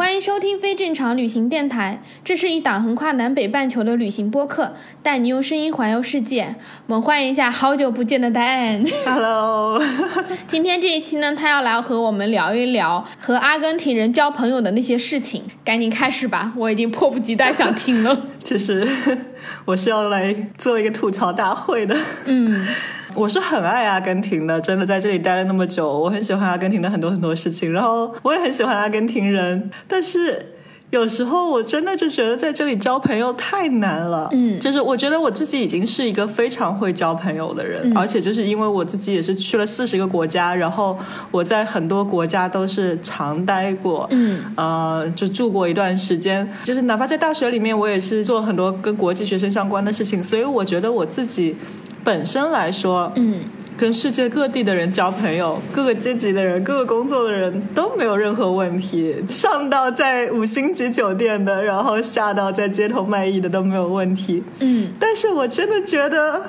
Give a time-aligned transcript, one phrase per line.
[0.00, 6.54] 欢迎收听非正常旅行电台，这是一档横跨南北半球的旅行播客，带你用声音环游世界。
[6.86, 9.78] 我们欢迎一下好久不见的 Dan，Hello
[10.48, 15.42] 今天这一期呢，他要来和我们聊一聊和阿根廷人交朋友的那些事情。
[15.62, 18.28] 赶紧开始吧，我已经迫不及待想听了。
[18.42, 18.86] 其实
[19.64, 21.96] 我是要来做一个吐槽大会的。
[22.26, 22.66] 嗯，
[23.16, 30.54] 我是很爱阿根廷的，真的在这里待了那么久，我很喜欢阿根廷的很多很多事情，然后我也很喜欢阿根廷人，但是。
[30.90, 34.58] 有时候我真的就觉得在这里交朋友太难了，嗯。
[34.58, 37.96] 就是我觉得我自己已经是一个非常会交朋友的人，嗯。
[37.96, 40.98] 而且就是因为我自己也是去了四十个国家，然后
[41.30, 44.42] 我在很多国家都是常待过，嗯。
[44.56, 51.56] 呃，就住过一段时间，就是哪怕在大学里面，我也是做很多跟国际学生相关的事情，所以我觉得我自己
[52.02, 53.38] 本身来说，嗯
[53.80, 64.44] 跟世界各地的人交朋友，各个阶级的人、各个工作的人都没有任何问题，上到在五星级酒店的，然后下到在街头卖艺的都没有问题。
[64.58, 66.42] 嗯但是我真的觉得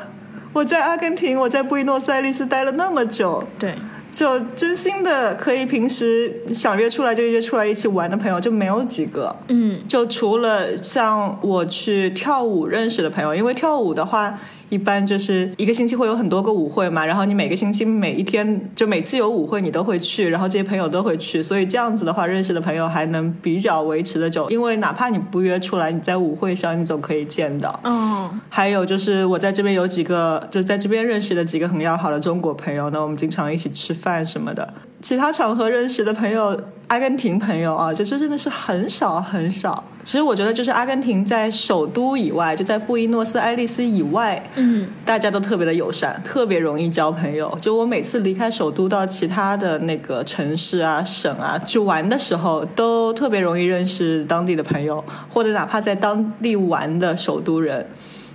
[0.52, 3.76] 我在阿根廷，我在布宜诺斯艾利斯待了那么久，对，
[4.14, 9.34] 就真心的可以平时想约出来就约出来一起玩的朋友就没有几个。
[9.48, 14.38] 嗯就除了像我去跳舞认识的朋友，因为跳舞的话，
[14.72, 27.78] 一般就是一个星期会有很多个舞会嘛，然后你每个星期每一天就每次有舞会你都会去，然后这些朋友都会去，所以这样子的话认识的朋友还能比较维持的久，因为哪怕你不约出来，你在舞会上你总可以见到。
[27.84, 34.74] 嗯，还有就是我在这边有几个，就在这边认识的几个很要好的中国朋友那，我们经常一起吃饭什么的。
[35.02, 39.84] 其他场合认识的朋友，阿根廷朋友啊，就这真的是很少很少。
[40.04, 47.56] 其实我觉得，就是阿根廷在首都以外，就在布宜诺斯艾利斯以外，嗯大家都特别的友善，特别容易交朋友。
[47.62, 57.86] 就我每次离开首都到其他的那个城市啊、省啊去玩的时候，都特别容易认识当地的朋友，或者哪怕在当地玩的首都人。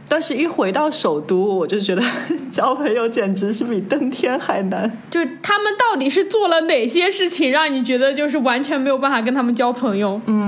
[0.08, 2.02] 但是，一回到首都，我就觉得
[2.50, 4.90] 交朋友简直是比登天还难。
[5.10, 10.20] 就是他们到底是做了哪些事情，让你觉得就是完全没有办法跟他们交朋友？
[10.26, 10.45] 嗯，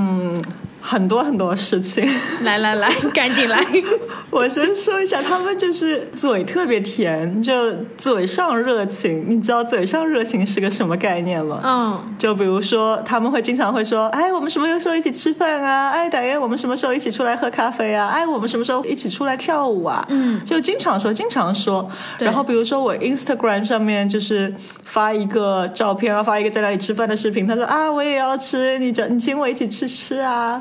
[0.80, 2.08] 很多很多事情。
[2.42, 3.64] 来来来， 赶紧来。
[4.30, 9.24] 我先说一下，他们就是嘴特别甜，就嘴上热情。
[9.28, 11.60] 你知道嘴上热情是个什么概念吗？
[11.64, 15.90] 嗯就比如说，他们会经常会说：“哎，我们什么时候一起吃饭啊？
[15.90, 18.08] 哎，导演，我们什么时候一起出来喝咖啡啊？
[18.08, 21.88] 哎，我们什么时候一起出来跳舞啊？”嗯就经常说，经常说。
[22.18, 24.52] 然后比如说我 Instagram 上面就是
[24.84, 30.60] 发一个照片啊，发一个在哪里吃饭的视频，他说啊，我也要吃，你找你请我一起吃吃啊，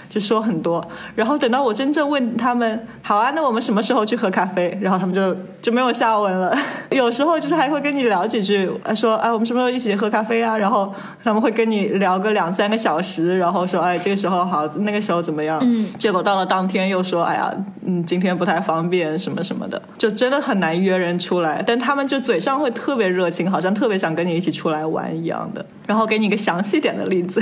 [0.11, 0.85] 就说很多。
[1.15, 4.77] 然后等到我真正问他们，好啊，那我们什么时候去喝咖啡？
[4.81, 6.53] 然后他们就就没有下文了。
[6.91, 10.57] 有时候就是还会跟你聊几句，呃说哎，我们什么时候一起喝咖啡啊？
[10.57, 15.57] 然后他们会跟你聊个两三个小时，然后说哎，这个时候好，那个时候怎么样？
[15.63, 17.49] 嗯结果到了当天又说，哎呀，
[17.85, 21.63] 嗯，今天不太方便，什么什么的，就真的很难约人出来。
[21.65, 25.65] 但他们就嘴上会特别热情，好像特别想跟你一起出来玩一样的。
[25.87, 27.41] 然后给你一个详细点的例子，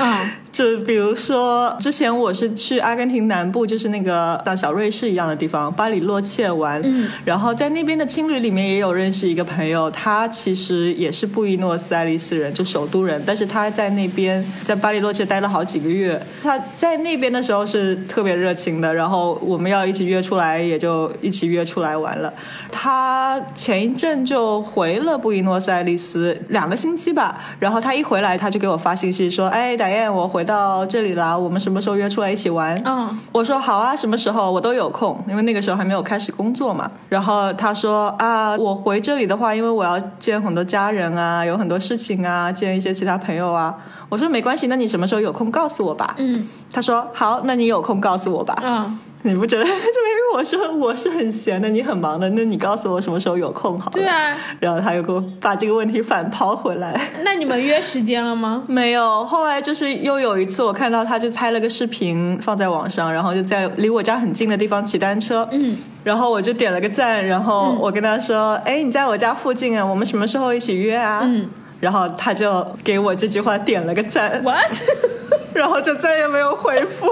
[0.00, 6.82] 嗯 就比如说之前我是去阿根廷南部，就是那个像小瑞士一样的地方，巴里洛切玩。
[6.84, 16.20] 嗯然后在那边的青旅里面也有认识一个朋友，他其实也是布宜诺斯艾利斯人，就首都人，但是他在那边在巴里洛切待了好几个月。
[16.42, 22.30] 他在那边的时候是特别热情的，然后我们要一起约出来，也就一起约出来玩了。
[22.70, 36.90] 他前一阵就回了布宜诺斯艾利斯两个星期吧，然后他一回来他就给我发信息说：“哎，达燕，我回到这里了，我们什么时候约出来一起玩？”嗯我说好啊，什么时候我都有空，因为那个时候还没有开始工作嘛。
[37.08, 43.74] 然后他说啊，我回这里的话，因为我要见很多家人啊，有很多事情啊，见一些其他朋友啊。
[44.08, 46.14] 我说没关系，那你什么时候有空告诉我吧。
[46.16, 48.54] 嗯他说好，那你有空告诉我吧。
[48.62, 49.64] 嗯，你不觉得？
[49.64, 53.92] 就明明我说我是很闲的，你很忙的，那你告诉我什么时候有空好了。
[53.92, 54.36] 对啊。
[54.60, 57.00] 然后他又给我把这个问题反抛回来。
[57.22, 58.62] 那你们约时间了吗？
[58.68, 71.48] 没有，后来就是又有一次，我看到他就拍了个视频放在网上，然后就在离我家很近的地方骑单车，嗯然后我就点了个赞，然后嗯我跟他说：“哎、你在我家附近啊，我们什么时候一起约啊？”嗯
[71.80, 74.58] 然后他就给我这句话点了个赞，，what？
[75.58, 77.06] 然后就再也没有回复。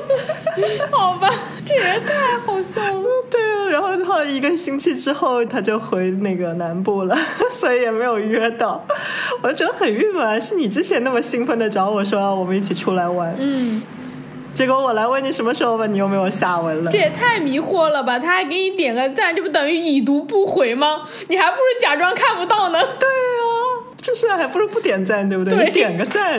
[0.92, 1.28] 好吧，
[1.66, 3.08] 这人太好笑了。
[3.30, 7.16] 对啊，然后后来一个星期之后，他就回那个南部了，
[7.52, 8.84] 所以也没有约到。
[9.40, 13.82] 我就觉得很郁闷啊，是你之前那么兴奋的找我说我们一起出来玩，嗯，
[14.52, 16.98] 结果我来问你什么时候问，你又没有下文了这。
[16.98, 18.18] 也太迷惑了吧！
[18.18, 21.08] 他还给你点个赞，这不等于已读不回吗？
[21.28, 22.78] 你还不如假装看不到呢。
[23.00, 25.56] 对啊，就是还不如不点赞，对不对？
[25.56, 26.38] 对你点个赞，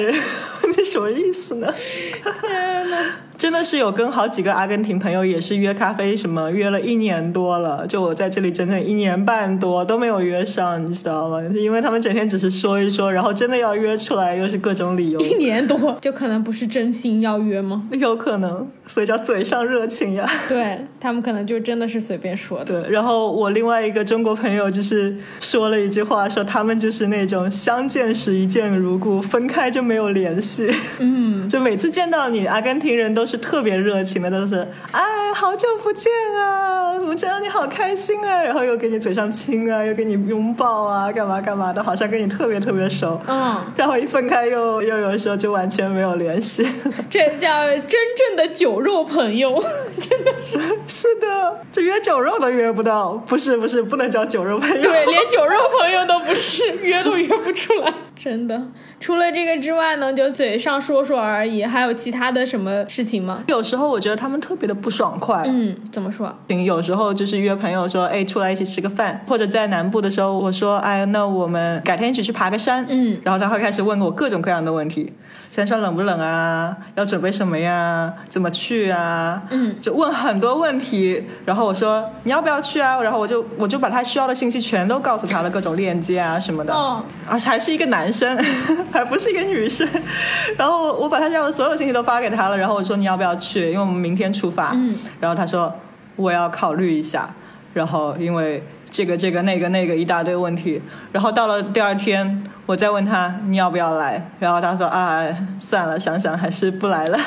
[0.61, 0.62] 你
[0.93, 1.73] 什么意思呢？
[2.39, 11.41] 天呐，真的是有跟好几个阿根廷朋友也是约咖啡，什么约了一年多了，就我在这里整整一年半多都没有约上，你知道吗？
[11.53, 17.87] 因为他们整天只是说一说，然后真的要约出来又是各种理由，一年多，就可能不是真心要约吗？
[17.91, 20.29] 有可能，所以叫嘴上热情呀。
[20.47, 22.65] 对他们可能就真的是随便说的。
[22.65, 30.69] 对，然后我另外一个中国朋友就是说了一句话，说他们就是那种相见时一见如故，分开就没有联系。
[30.99, 34.55] 嗯， 就每次见到你，阿根廷人都都是特别热情的，都是
[34.91, 34.99] 啊，
[35.33, 43.19] 好久不见啊，我见到你好开心啊，然后又给你嘴上亲啊，又给你拥抱啊，干嘛干嘛的，好像跟你特别特别熟。
[43.27, 46.65] 嗯，然后一分开又又有时候就完全没有联系。
[47.09, 49.61] 这叫真正的酒肉朋友，
[49.99, 50.57] 真的是
[50.87, 54.81] 是的，这约酒肉都约不到，不是不是，不能叫酒肉朋友。
[54.81, 58.61] 对，连酒肉朋友都不是，约都约不出来，真的。
[58.99, 63.43] 除了这个之外呢，就嘴上说说而已，还有其他的什么事情吗？
[63.47, 65.43] 有时候我觉得他们特别的不爽快。
[65.47, 66.35] 嗯，怎么说？
[66.47, 72.85] 有时候就是约朋友说，哎，出来一起吃个饭，或者在南部的时候，我说，哎，那我们改天一起去爬个山。
[72.89, 75.13] 嗯然后他会开始问我各种各样的问题，
[75.55, 76.75] 山上冷不冷啊？
[76.95, 78.11] 要准备什么呀？
[78.27, 79.39] 怎么去啊？
[79.51, 81.23] 嗯，就问很多问题。
[81.45, 82.99] 然后我说你要不要去啊？
[83.03, 86.73] 然后我就我就把他需要的信息全都告诉他了，各种链接啊什么的。
[86.73, 88.35] 哦，而且还是一个男生，
[88.91, 89.87] 还不是一个女生。
[90.57, 93.67] 然后我把他要的所有信息都发给他了，然后我说你要不要去？
[93.67, 94.71] 因为我们明天出发。
[94.73, 95.71] 嗯，然后他说
[96.15, 97.29] 我要考虑一下。
[97.75, 98.63] 然后因为
[98.93, 100.79] 这个这个那个那个一大堆问题，
[101.11, 105.25] 然后到了第二天，我再问他你要不要来，然后他说啊
[105.59, 107.17] 算了，想想还是不来了。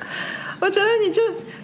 [0.60, 1.22] 我觉得你就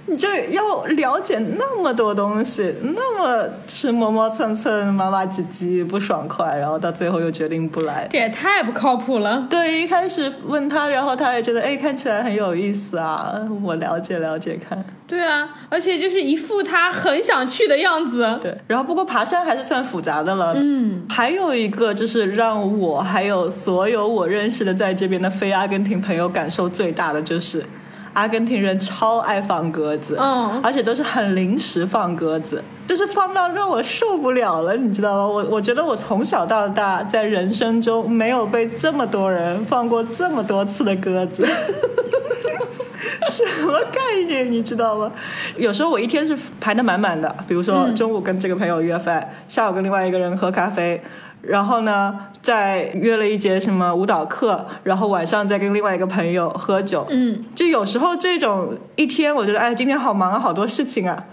[0.08, 8.06] 你就要了解那么多东西，那么是磨磨蹭蹭、磨磨唧唧、不爽快，然后到最后又决定不来。
[8.10, 9.46] 这也太不靠谱了。
[9.50, 14.84] 对，一开始问他，然后他也觉得哎看起来很有意思啊，我了解了解看。
[15.08, 18.38] 对啊，而且就是一副他很想去的样子。
[18.40, 20.54] 对，然后不过爬山还是算复杂的了。
[20.56, 27.64] 嗯，还有一个就是让我还有所有我认识的在这边的非阿根廷朋友感受最大的就是。
[28.16, 35.26] 阿根廷人超爱放鸽子，嗯而且都是很临时放鸽子，就是放到让我受不了了，你知道吗？
[35.26, 41.46] 我我觉得我从小到大在人生中没有被这么多人放过这么多次的鸽子。
[43.28, 45.12] 什么概念，你知道吗？
[45.56, 51.02] 有时候我一天是排的满满的，比如说中午跟这个朋友约饭，下午跟另外一个人喝咖啡，
[51.46, 57.06] 然后呢再约了一节什么舞蹈课，然后晚上再跟另外一个朋友喝酒。
[57.10, 61.24] 嗯，就有时候这种一天，我觉得哎，今天好忙啊，好多事情啊。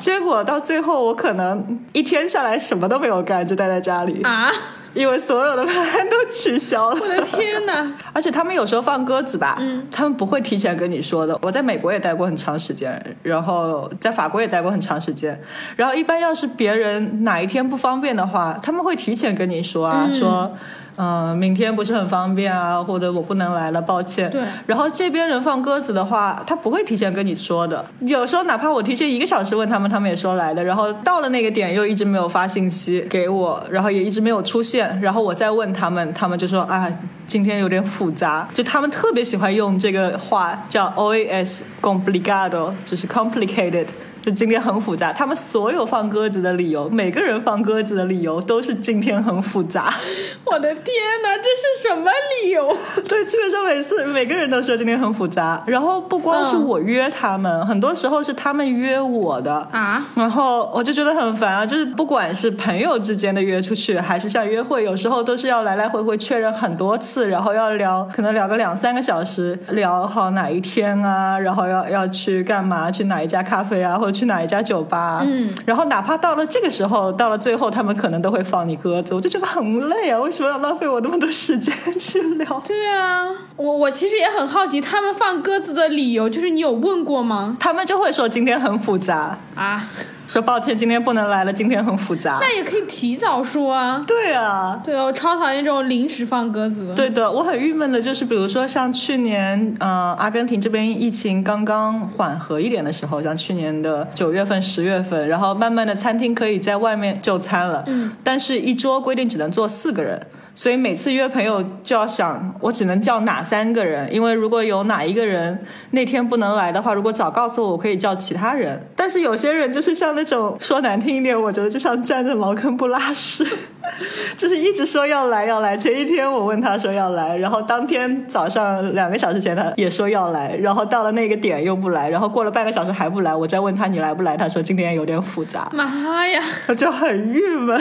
[0.00, 4.50] 结果到最后，我可能一天下来什么都没有干，就待在家里，啊，
[4.96, 6.96] 因为所有的盘都取消了。
[7.00, 7.92] 我的天哪！
[8.14, 11.38] 而且他们有时候放鸽子吧，嗯他们不会提前跟你说的。
[11.42, 15.38] 我在美国也待过很长时间，然后在法国也待过很长时间。
[15.76, 20.56] 然后一般要是别人哪一天不方便的话，他们会提前跟你说啊，嗯说。
[20.96, 24.30] 嗯、明天不是很方便啊，或者我不能来了，抱歉。
[24.30, 27.84] 对然后这边人放鸽子的话，他不会提前跟你说的。
[28.00, 30.64] 有时候哪怕我提前一个小时问他们，他们也说来的。
[30.64, 35.00] 然后到了那个点又一直没有发信息给我，然后也一直没有出现。
[35.00, 36.90] 然后我再问他们，他们就说啊，
[37.26, 38.48] 今天有点复杂。
[38.54, 43.86] 就他们特别喜欢用这个话叫 OAS complicado，就是 complicated。
[44.26, 49.94] 就今天很复杂，他们所有放鸽子的理由，每个人放鸽子的理由都是今天很复杂。
[50.42, 50.84] 我的天
[51.22, 52.10] 哪，这是什么
[52.42, 52.76] 理由？
[53.08, 59.54] 对，基本上每次每个人都说今天很复杂，然后不光是我约他们，很多时候是他们约我的。
[59.70, 60.04] 啊？
[60.16, 82.62] 然后我就觉得很烦啊，就是不管是朋友之间的约出去，还是像约会，有时候都是要来来回回确认很多次，然后要聊，可能聊个两三个小时，聊好哪一天啊，然后要要去干嘛，去哪一家咖啡啊，或者去哪一家酒吧、啊，嗯，然后哪怕到了这个时候，到了最后，他们可能都会放你鸽子，我就觉得很累啊，为什么要浪费我那么多时间去聊？
[82.66, 87.56] 对啊，我我其实也很好奇，他们放鸽子的理由，就是你有问过吗？
[87.60, 89.84] 他们就会说今天很复杂，啊，
[90.28, 92.38] 说抱歉，今天不能来了，今天很复杂。
[92.40, 94.02] 那也可以提早说啊。
[94.06, 96.94] 对啊，对哦，我超讨厌这种临时放鸽子的。
[96.94, 110.20] 对的，我很郁闷的就是，比如说像去年，呃，阿根廷这边疫情刚刚缓和一点的时候，像去年的九月份、十月份，然后慢慢的餐厅可以在外面就餐了，嗯，但是一桌规定只能坐四个人。
[110.56, 118.80] 所以每次约朋友就要想，我只能叫哪三个人，因为如果有哪一个人那天不能来的话，如果早告诉我，我可以叫其他人。
[118.96, 123.46] 但是有些人就是像那种说难听一点，我觉得就像站着茅坑不拉屎，
[124.34, 125.76] 就是一直说要来要来。
[125.76, 136.42] 前一天我问他说要来，然后当天早上两个小时前他也说要来，然后到了那个点又不来，然后过了半个小时还不来，我再问他你来不来，他说今天有点复杂，妈呀！
[136.68, 137.78] 我 就很郁闷。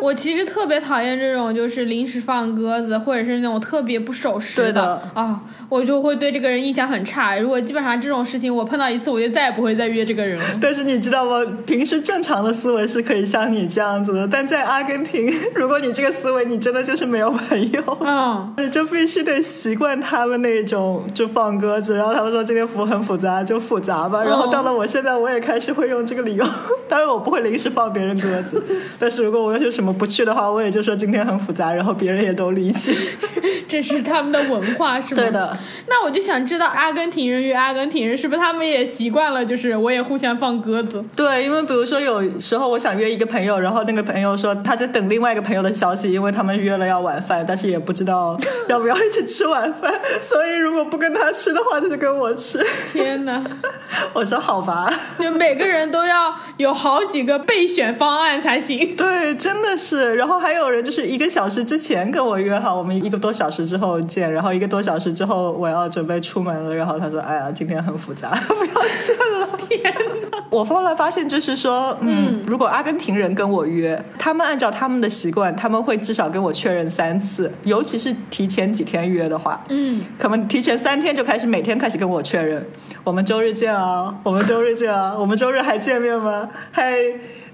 [0.00, 7.36] 我其实特别讨厌这种就是临时放鸽子，或者是那种特别不守时对的啊，我就会对这个人印象很差。
[7.38, 10.44] 如果基本上这种事情我碰到一次，我就再也不会再约这个人了。
[10.60, 11.44] 但是你知道吗？
[11.66, 17.82] 平时正常的思维是可以像你这样子的，但在阿根廷， 如果你这个思维，你真的就是没有朋友。
[18.00, 24.22] 嗯，你就必须得习惯他们那种就放鸽子，然后他们说这个服很复杂，就复杂吧。
[24.22, 26.44] 然后到了我现在，我也开始会用这个理由。
[26.88, 28.62] 当然我不会临时放别人鸽子，
[28.98, 32.94] 但是如果我有什么不去的话，我也就说今天很复杂，然后别人也都理解。
[33.68, 35.22] 这是他们的文化，是吗？
[35.22, 35.58] 对的。
[35.88, 41.04] 那我就想知道，阿根廷人与阿根廷人是不是他们也习惯了，就是我也互相放鸽子？
[41.16, 48.38] 对，因为比如说有时候我想约一个朋友，然后那个朋友说他在等另外一个朋友的消息，因为他们约了要晚饭，但是也不知道
[48.68, 52.64] 要不要一起吃晚饭，所以如果不跟他吃的话，他就跟我吃。
[52.92, 53.42] 天哪！
[54.14, 54.92] 我说好吧。
[55.18, 58.94] 就每个人都要有好几个备选方案才行。
[58.94, 60.14] 对，真的是。
[60.14, 69.82] 然后还有人就是一个小时之前跟我约好，我们一个多小时之后见，然后一个多小时之后我要准备出门了，然后他说：“哎呀，今天很复杂， 不要见了。”天
[70.30, 70.38] 哪！
[70.50, 82.64] 我后来发现，就是说，嗯，如果阿根廷人跟我约，他们按照他们的习惯，他们会至少跟我确认三次，尤其是提前几天约的话，嗯，可能提前三天就开始每天开始跟我确认，
[83.04, 86.48] 我们周日见啊，我们周日见啊，我们周日还见面吗？
[86.72, 86.96] 嗨。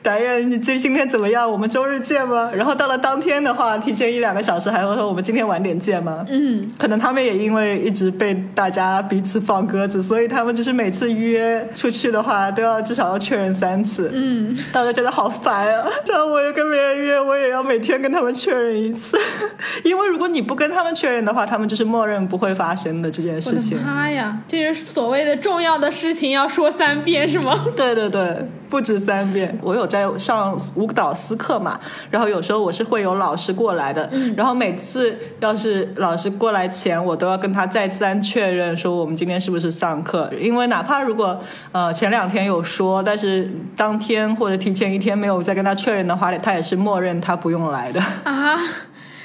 [0.03, 1.51] 导演，你今今天怎么样？
[1.51, 2.51] 我们周日见吗？
[2.53, 6.25] 然后到了当天的话，提前一两个小时还会说我们今天晚点见吗？
[6.29, 14.11] 嗯，可能他们也因为一直被大家彼此放鸽子，所以他们就是每次约出去的话，都要至少要确认三次。
[14.13, 15.87] 嗯，大家觉得好烦啊！
[16.05, 19.17] 这样我也跟别人约，我也要每天跟他们确认一次，
[19.85, 23.81] 因为如果你不跟他们确认的话，他们就是默认不会发生的这件事情。
[23.81, 24.39] 妈呀！
[24.49, 27.65] 这是所谓的重要的事情要说三遍是吗？
[27.77, 29.57] 对对对，不止三遍。
[29.63, 31.79] 我有在上舞蹈私课嘛，
[32.11, 41.39] 然后有时候我是会有老师过来的，然后每次要是老师过来前，我都要跟他再三确认说我们今天是不是上课，因为哪怕如果
[41.73, 48.01] 呃前两天有说，但是当天或者提前一天没有再跟他确认的话，他也是默认他不用来的。
[48.25, 48.59] 啊！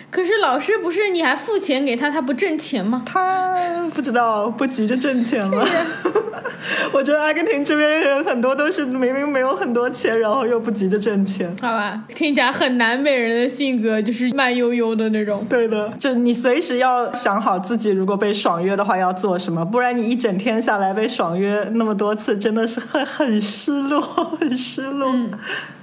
[0.10, 3.04] 可是老师不是你还付钱给他，他不挣钱吗？
[3.08, 3.54] 他
[3.94, 5.66] 不知道，不急着挣钱了。
[6.92, 11.56] 我觉得阿根廷这边的人很多都是明明没有很多钱，然后又不急着挣钱。
[11.62, 15.46] 好吧，听起来很南美人的性格，就是慢悠悠的那种。
[15.50, 25.08] 对的，就你随时要想好自己如果被爽约的话要做什么，不然你一整天下来被爽约那么多次，真的是很很失落，很失落。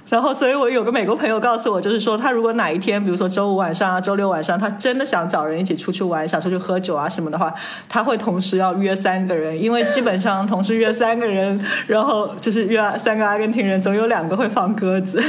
[0.07, 7.53] 然后，所以我有个美国朋友告诉我，就是说他如果哪一天，比如说周五晚上啊、周六晚上，他真的想找人一起出去玩，想出去喝酒啊什么的话，
[7.89, 15.21] 他会同时要约三个人，因为基本上同时约三个人，然后就是约三个阿根廷人，总有两个会放鸽子。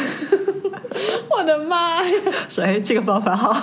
[1.31, 2.11] 我的妈呀！
[2.49, 3.55] 说哎，这个方法好，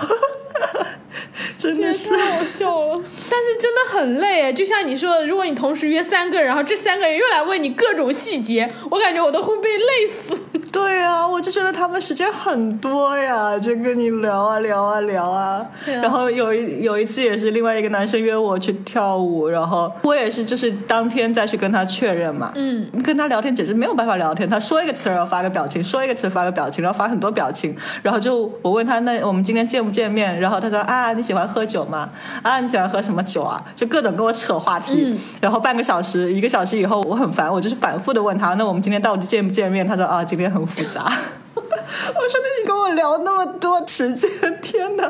[1.58, 2.10] 真的是。
[2.15, 2.96] 太好笑了，
[3.29, 10.39] 但是真的很累哎，就像你说的，如果你同时约三个人，然后这三个人又来问你各种细节，我感觉我都会被累死。
[10.72, 15.58] 对啊，我就觉得他们时间很多呀，就跟你聊啊聊啊聊啊。
[15.58, 22.51] 啊然后有一有一次也是另外一个男生约我去跳舞，然后我也是就是当天再去跟他确认嘛。
[22.55, 32.10] 嗯，跟他聊天简直没有办法聊天，他说一个词儿要发个表情，说一个词发个表情，然后发很多表情，然后就我问他那我们今天见不见面，然后他说啊你喜欢喝酒吗？
[32.41, 33.62] 啊你喜欢喝什么酒啊？
[33.75, 39.86] 就各种跟我扯话题，嗯然后半个小时一个小时以后我很烦，我就是反复的问他那我们今天到底见不见面？
[39.86, 41.12] 他说啊今天很复杂。
[41.55, 44.29] 我说那你跟我聊那么多时间，
[44.62, 45.10] 天哪，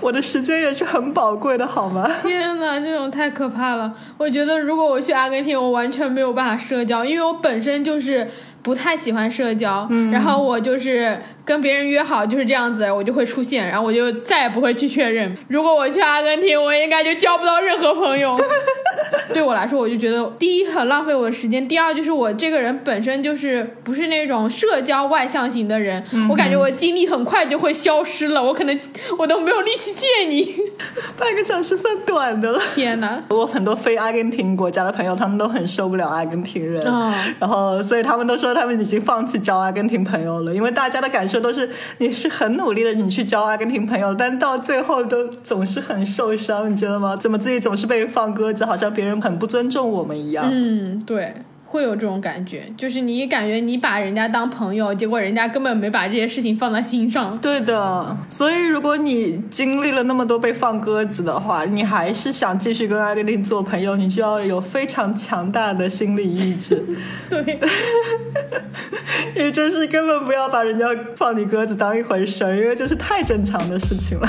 [0.00, 2.08] 我的时间也是很宝贵的，好吗？
[2.22, 3.92] 天呐，这种太可怕了！
[4.16, 8.30] 我觉得如果我去阿根廷，我完全没有办法社交，因为我本身就是
[8.62, 15.36] 不太喜欢社交，嗯然后我就是跟别人约好就是这样子，我就会出现，然后我就再也不会去确认。
[15.48, 18.38] 如果我去阿根廷，我应该就交不到任何朋友。
[19.32, 28.78] 对我来说，我就觉得第一很浪费我的时间，第二就是我这个人本身就是不是那种社交外向型的人，我感觉我精力很快就会消失了，我可能
[29.18, 30.54] 我都没有力气见你。
[31.18, 32.60] 半个小时算短的了。
[32.74, 33.22] 天哪！
[33.30, 47.16] 我很多非阿根廷国家的朋友，他们都很受不了阿根廷人，嗯然后所以他们都说他们已经放弃交阿根廷朋友了，因为大家的感这都是你是很努力的，你去交阿根廷朋友，但到最后都总是很受伤，你知道吗？
[47.16, 50.46] 怎么自己总是被放鸽子，好像别人很不尊重我们一样。
[50.50, 51.34] 嗯，对，
[51.72, 57.38] 会有这种感觉，就是你感觉你把人家当朋友，结果人家根本没把这些事情放在心上。
[57.38, 66.84] 对的，所以如果你经历了那么多被放鸽子的话，你还是想继续跟阿根廷做朋友，你就要有非常强大的心理意志。
[67.30, 67.58] 对，
[69.34, 70.84] 也就是根本不要把人家
[71.16, 74.28] 放你鸽子当一回事儿，因为这是太正常的事情了。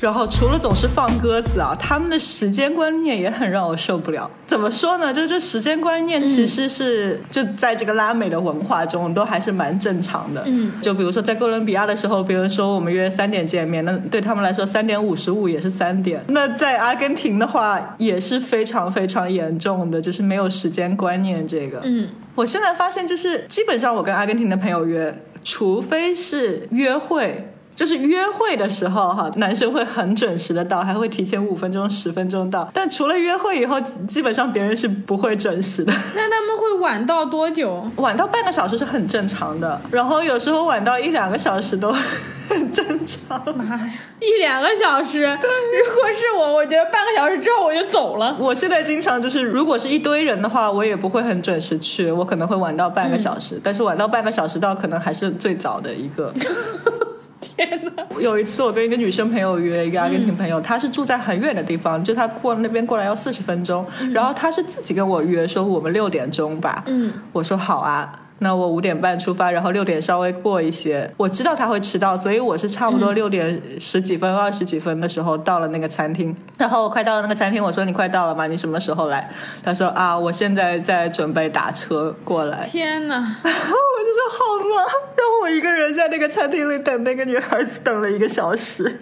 [0.00, 4.30] 然后除了总是放鸽子啊，他们的时间观念也很让我受不了。
[4.46, 5.12] 怎么说呢？
[5.12, 10.42] 就是这时间观念其实是、就在这个拉美的文化中都还是蛮正常的。
[10.46, 16.24] 嗯，就比如说在哥伦比亚的时候，别人说我们约三点见面，那对他们来说三点五十五也是三点。
[16.28, 21.78] 那在阿根廷的话也是非常非常严重的，就是没有时间观念这个。
[21.84, 25.14] 嗯，我现在发现，就是基本上我跟阿根廷的朋友约，
[25.44, 27.52] 除非是约会。
[27.80, 32.68] 就是约会的时候，哈，男生会很准时的到，还会提前五分钟、十分钟到。
[32.74, 35.90] 但除了约会以后，基本上别人是不会准时的。
[36.14, 37.82] 那他们会晚到多久？
[37.96, 41.90] 晚到半个小时是很正常的，然后有时候晚到一两个小时都
[42.50, 43.42] 很正常。
[43.56, 45.22] 妈呀，一两个小时！
[45.22, 48.36] 如果是我，我觉得半个小时之后我就走了。
[48.38, 56.30] 我现在经常就是，如果是一堆人的话，我也不会很准时去，我可能会晚到半个小时，但是晚到半个小时到可能还是最早的一个。
[57.40, 58.04] 天哪！
[58.20, 68.12] 有一次，我跟一个女生朋友约，一个阿根廷朋友，她是住在很远的地方，就她过那边过来要四十分钟，然后她是自己跟我约说我们六点钟吧，嗯，我说好啊。
[68.40, 76.34] 那我五点半出发，然后六点稍微过一些，我知道他会迟到，所以我是差不多六点十几分、二十几分的时候到了那个餐厅。
[76.58, 78.46] 然后我快到了那个餐厅，我说你快到了吗？
[78.46, 79.30] 你什么时候来？
[79.62, 82.66] 他说啊，我现在在准备打车过来。
[82.66, 83.16] 天哪！
[83.44, 84.90] 我就说好吗？
[85.16, 89.00] 然后我一个人在那个餐厅里等那个女孩子，等了一个小时，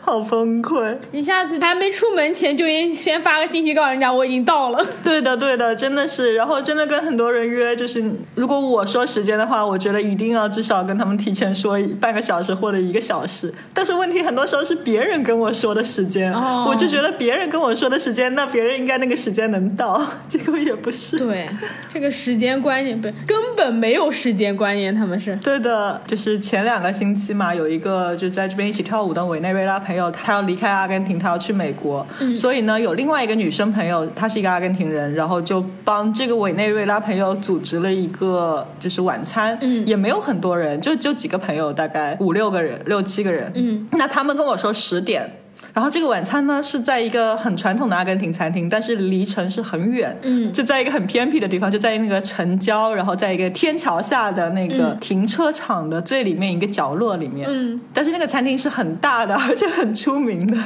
[0.00, 0.96] 好崩溃。
[1.10, 4.84] 你下次还没出门前就先先发个信息告诉人家我已经到了。
[5.04, 6.34] 对的，对的，真的是。
[6.34, 8.02] 然后真的跟很多人约，就是
[8.34, 13.52] 如果我说时间的话，我觉得一定要至少跟他们提前说半个小时或者一个小时。
[13.72, 21.18] 但是问题很多时候是别人跟我说的时间，哦我就觉得别人跟我说的时间，那别人应该那个时间能到，结果也不是。
[21.18, 21.48] 对，
[21.92, 25.36] 这个时间观念不根本没有时间观念，他们是。
[25.36, 45.39] 对的，就是前两个星期嘛，有一个就在这边一起跳舞的委内瑞拉朋友，他要离开阿根廷，他要去美国，所以呢，有另外一个女生朋友，她是一个阿根廷人，然后就帮这个委内瑞拉朋友组织了一个就是晚餐，嗯也没有很多人，就就几个朋友，大概五六个人，六七个人，嗯，那他们跟我说十点。
[45.74, 57.48] 然后这个晚餐呢是在一个很传统的阿根廷餐厅，但是离城市很远，嗯就在一个很偏僻的地方，就在那个城郊，然后在一个天桥下的那个停车场的最里面一个角落里面。
[57.50, 60.56] 嗯，但是那个餐厅是很大的，而且很出名的，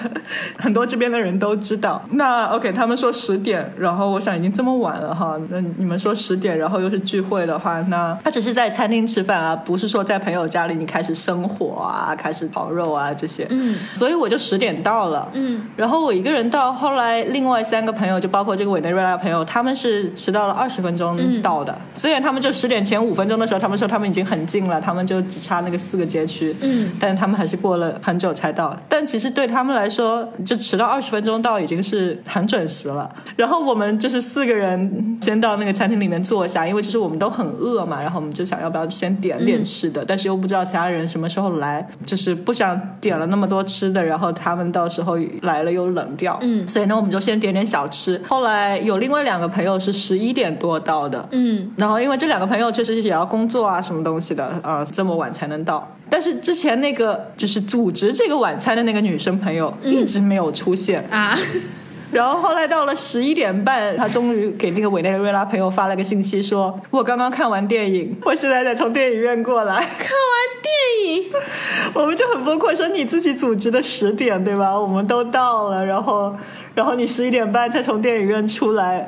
[0.58, 2.02] 很多这边的人都知道。
[2.12, 13.46] 那 OK，他们说十点，然后我想已经这么晚了哈，那你们说十点，然后又是聚会的话，那他只是在餐厅吃饭啊，不是说在朋友家里你开始生火啊，开始烤肉啊这些。
[13.50, 15.28] 嗯，所以我就十点到了。
[15.34, 21.76] 嗯，然后我一个人到，后来另外三个朋友，就包括这个委内瑞拉朋友，他们是迟到了二十分钟到的。
[21.94, 26.54] 虽然他们就十点前五分钟的时候，他们说他们已经很近了，他们就只差那个四个街区。
[26.60, 28.76] 嗯，但是他们还是过了很久才到。
[28.88, 33.10] 但其实对他们来说，就迟到二十分钟到已经是很准时了。
[33.36, 46.38] 然后我们就是四个人先到那个餐厅里面坐下，因为其实我们都很饿嘛，然后我们就想要不要先点点吃的，但是又不知道其他人什么时候来，就是不想点了那么多吃的，然后他们到时候来了又冷掉。
[46.42, 48.20] 嗯所以呢，我们就先点点小吃。
[48.28, 55.86] 后来有另外两个朋友是十一点多到的，嗯，然后因为这两个朋友确实也要工作啊，什么东西的，呃，这么晚才能到。
[56.08, 61.36] 但是之前那个就是组织这个晚餐的那个女生朋友一直没有出现，啊，
[62.14, 69.74] 然后后来到了十一点半，他终于给那个委内瑞拉朋友发了个信息说，我刚刚看完电影，我现在在从电影院过来。
[69.74, 71.32] 看完电影，
[71.92, 74.78] 我们就很崩溃，说你自己组织的十点对吧？
[74.78, 76.32] 我们都到了，然后，
[76.76, 79.04] 然后你十一点半才从电影院出来，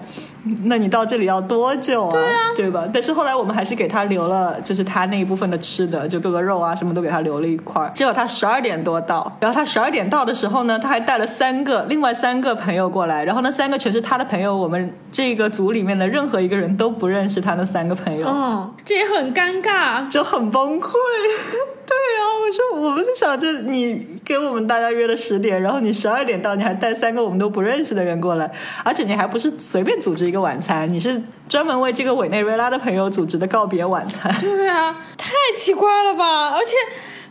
[0.65, 2.23] 那你到这里要多久啊？
[2.57, 2.87] 对吧？
[2.93, 7.91] 但是后来我们还是给他留了，就是他那一部分的吃的，就各个肉啊什么都给他留了一块儿。
[7.95, 18.27] 结果他十二点多到，然后他十二点到的时候呢，他还带了三个另外三个朋友过来，然后那三个全是他的朋友，我们这个组里面的任何一个人都不认识他那三个朋友。
[18.27, 20.09] 哦，这也很尴尬。
[20.09, 20.93] 就很崩溃。
[21.87, 28.51] 对呀、我说我们就想着你给我们大家约了十点，然后你十二点到，你还带三个我们都不认识的人过来，
[28.85, 34.35] 而且你还不是随便组织一个晚餐，你是专门为这个委内瑞拉的朋友组织的告别晚餐。
[34.41, 36.51] 对啊，太奇怪了吧！
[36.51, 36.73] 而且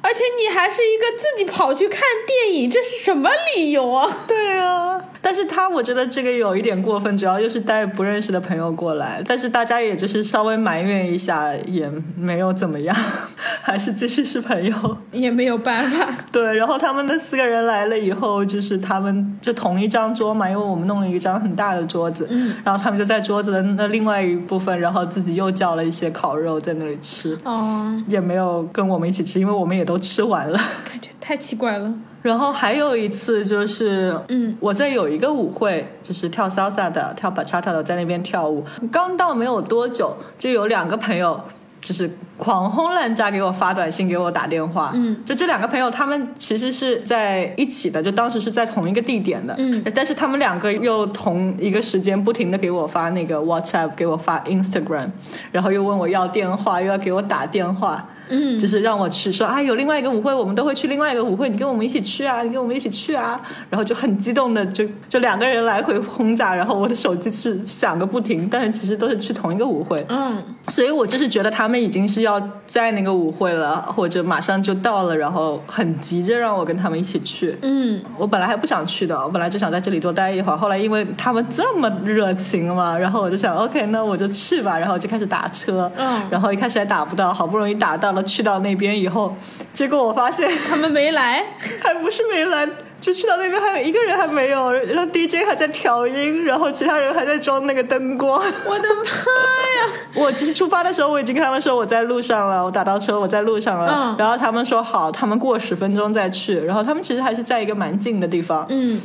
[0.02, 4.20] 而且你还是一个自己跑去看电影，这是什么理由啊？
[4.28, 12.96] 对啊，但是他我觉得这个有一点过分，主要就是带不认识的朋友过来，但是大家也就是稍微埋怨一下，也没有怎么样，
[13.64, 14.98] 还是继续是朋友。
[15.12, 16.10] 也没有办法。
[16.32, 30.60] 对，然后他们那四个人来了以后，就是他们就同一张桌嘛，因为我们弄了一张很大的桌子，嗯然后他们就在桌子的那另外一部分，然后自己又叫了一些烤肉在那里吃，哦，也没有跟我们一起吃，因为我们也都吃完了。
[30.88, 31.92] 感觉太奇怪了。
[32.26, 38.66] 然后还有一次就是，嗯，我在有一个舞会，就是跳 salsa 的、跳 bachata 的，在那边跳舞。
[38.92, 41.40] 刚到没有多久，就有两个朋友。
[41.82, 44.92] 就是狂轰滥炸给我发短信，给我打电话。
[44.96, 49.54] 嗯，就这两个朋友，他们其实是在一起的，就当时是在同一个地点的。
[49.60, 55.10] 嗯，但是他们两个又同一个时间不停的给我发那个 WhatsApp，给我发 Instagram，
[55.52, 58.04] 然后又问我要电话，又要给我打电话。
[58.30, 77.58] 嗯，就是让我去说啊，有另外一个舞会，我们都会去另外一个舞会，你跟我们一起去啊，你跟我们一起去啊，然后就很激动的就就两个人来回轰炸，然后我的手机是响个不停，但是其实都是去同一个舞会，嗯，所以我就是觉得他们已经是要在那个舞会了，或者马上就到了，然后很急着让我跟他们一起去。
[77.62, 80.58] 嗯，我本来还不想去的，我本来就想在这里多待一会儿。
[80.58, 84.78] 后来因为他们这么热情嘛，然后我就想，OK，那我就去吧。
[84.78, 89.36] 然后就开始打车，嗯然后一开始还打不到，好不容易打到了，去到那边以后，
[89.74, 91.46] 结果我发现他们没来。
[91.84, 92.68] 还不是没来，
[93.00, 98.42] 就去到那边还有一个人还没有，然后 DJ 还在调音，然后其他人还在装那个灯光。
[98.66, 99.94] 我的妈呀！
[100.16, 103.92] 我其实出发的时候，我已经跟他们说我在路上了，我打到车，我在路上了。
[103.92, 106.60] 嗯然后他们说好，他们过十分钟再去。
[106.62, 108.66] 然后他们其实还是在一个蛮近的地方。
[108.70, 109.02] 嗯，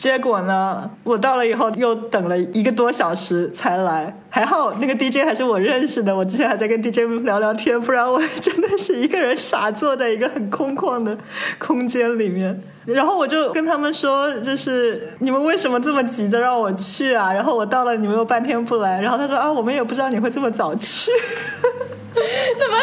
[0.00, 11.18] 结果呢，我到了以后又等了一个多小时才来，还好那个 DJ 还是我认识的，我之前还在跟 DJ 聊聊天，不然我真的是一个人傻坐在一个很空旷的
[11.58, 12.58] 空间里面。
[12.86, 17.30] 然后我就跟他们说，就是你们为什么这么急着让我去啊？
[17.30, 18.98] 然后我到了，你们又半天不来。
[19.02, 21.10] 然后他说啊，我们也不知道你会这么早去。
[22.56, 22.76] 怎么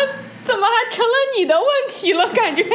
[0.48, 2.28] 怎么还成了你的问题了？
[2.30, 2.66] 感觉。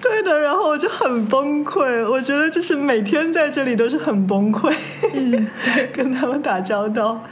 [0.00, 4.72] 对的，然后我就很崩溃，我觉得就是每天在这里都是很崩溃，
[5.14, 5.48] 嗯，
[5.94, 7.24] 跟他们打交道。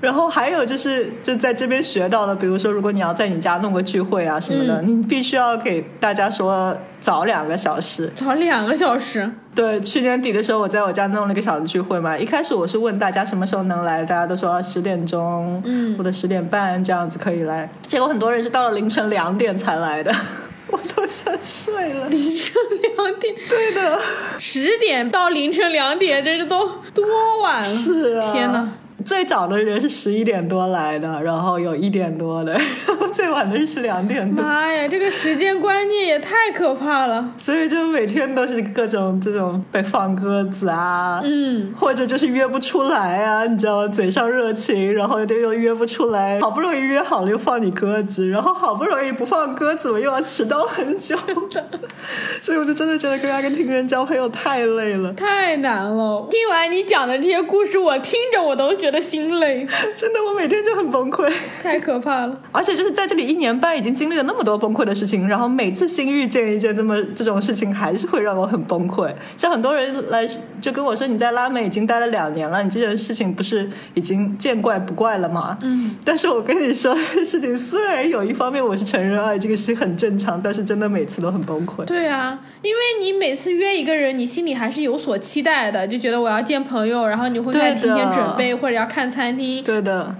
[0.00, 8.10] 然后还有就是，就在这边学到的，比如说，如果你要在你家弄个聚会啊什么的，你必须要给大家说早两个小时。
[8.14, 9.28] 早两个小时。
[9.54, 12.16] 对，去年底的时候，我在我家弄了一个小的聚会嘛。
[12.16, 17.68] 一开始我是问大家什么时候能来，大家都说十点钟，嗯或者十点半这样子可以来。
[17.84, 20.14] 结果很多人是到了凌晨两点才来的，
[20.70, 22.08] 我都想睡了。
[22.08, 23.98] 凌晨两点，对的，
[24.38, 27.04] 十点到凌晨两点，这是都多
[27.42, 27.68] 晚了？
[27.68, 28.32] 是啊。
[28.32, 28.68] 天哪！
[29.04, 32.62] 最早的人是十一点多来的，然后有一点多的，然
[32.98, 37.32] 后最晚的是两点多，妈呀，这个时间观念也太可怕了。
[37.38, 43.88] 所以就每天都是各种这种被放鸽子啊，嗯，或者就是约不出来啊，你知道吗？
[43.88, 51.16] 嘴上热情，然后又约不出来，好不容易约好了又放你鸽子，然后好不容易不放鸽子，我又要迟到很久
[51.52, 51.64] 的，
[52.42, 56.26] 所以我就真的觉得跟阿根廷人交朋友太累了，太难了。
[56.30, 61.30] 听完你讲的这些故事，我听着我都觉得心累，真的，我每天就很崩溃。
[61.62, 62.40] 太可怕了。
[62.52, 69.12] 而且就是在这里一年半，已经经历了那么多崩溃的事情，然后每次新遇见一件这么这种事情，还是会让我很崩溃。
[69.36, 70.26] 像很多人来
[70.60, 75.58] 就跟我说，你在拉美已经待了两年了，你这件事情不是已经见怪不怪了吗？
[75.62, 75.96] 嗯。
[76.04, 81.84] 但是我跟你说，事情虽然有一方面我是承认，哎，这个事情很正常，但是真的每次都很崩溃。
[81.84, 89.62] 对啊，因为你每次约一个人，你心里还是有所期待的，就觉得我要见朋友，然后你会开始提前准备，或者要看餐厅。
[89.64, 90.14] 对的，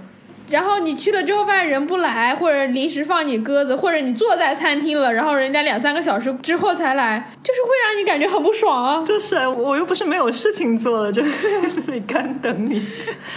[0.49, 9.03] 然后你去了之后发现人不来，或者临时放你鸽子，或者你坐在餐厅了，然后人家两三个小时之后才来，就是会让你感觉很不爽啊！
[9.05, 11.29] 就是啊我又不是没有事情做了，就 在
[11.87, 12.85] 那里干等你。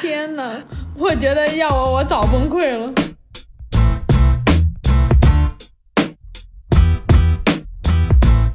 [0.00, 0.52] 天呐，
[0.98, 2.92] 我觉得要我我早崩溃了。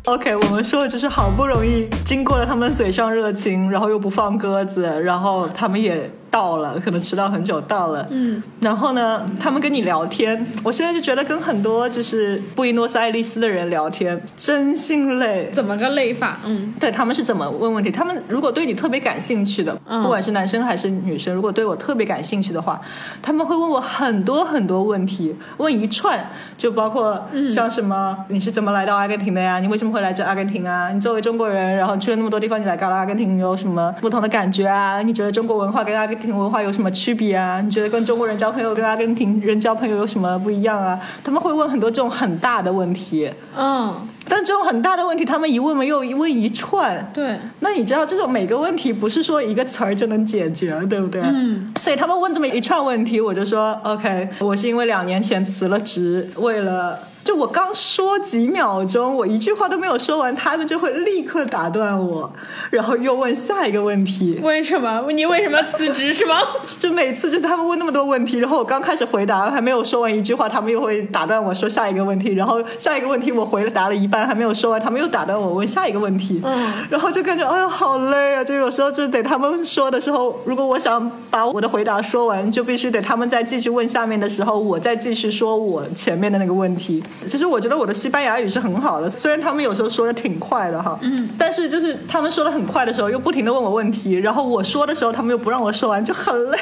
[0.05, 15.49] OK，我们说的就是好不容易经过了他们嘴上热情，然后又不放鸽子，然后他们也到了，可能迟到很久到了，嗯，然后呢，他们跟你聊天，我现在就觉得跟很多就是布宜诺斯艾利斯的人聊天真心累。
[15.51, 16.37] 怎么个累法？
[16.45, 17.89] 嗯对他们是怎么问问题？
[17.89, 22.79] 他们如果对你特别感兴趣的，嗯不管是男生还是女生，如果对我特别感兴趣的话，
[23.19, 26.23] 他们会问我很多很多问题，问一串，
[26.55, 27.19] 就包括
[27.51, 29.57] 像什么、你是怎么来到阿根廷的呀？
[29.57, 30.91] 你为什么会来这阿根廷啊？
[30.91, 35.01] 你作为中国人，然后去了那么多地方，你来到了阿根廷有什么不同的感觉啊？
[35.01, 37.61] 你觉得中国文化跟阿根廷文化有什么区别啊？
[37.61, 40.99] 你觉得跟中国人交朋友跟阿根廷人交朋友有什么不一样啊？
[41.23, 43.95] 他们会问很多这种很大的问题，嗯，
[44.27, 51.21] 但这种很大的问题，他们一问嘛又一问一串，对，那你知道这种每个问题不是说一个词儿就能解决，对不对？
[51.21, 56.99] 嗯，所以他们问这么一串问题，我就说 OK，我是因为两年前辞了职，为了。
[57.27, 62.31] 就我刚说几秒钟，我一句话都没有说完，他们就会立刻打断我，
[62.69, 64.39] 然后又问下一个问题。
[64.41, 65.03] 为什么？
[65.11, 66.37] 你为什么辞职是吗？
[66.79, 87.03] 就每次就他们问那么多问题，然后我刚开始回答还没有说完一句话，他们又会打断我说下一个问题，然后下一个问题我回答了一半还没有说完，他们又打断我问下一个问题，嗯，然后就感觉哎呀好累啊，就有时候就得他们说的时候，如果我想把我的回答说完，就必须得他们再继续问下面的时候，我再继续说我前面的那个问题。
[87.25, 96.57] 其实我觉得我的西班牙语是很好的，虽然他们有时候说的挺快的哈，嗯，但是就是他们说的很快的时候，又不停的问我问题，然后我说的时候，他们又不让我说完，就很累。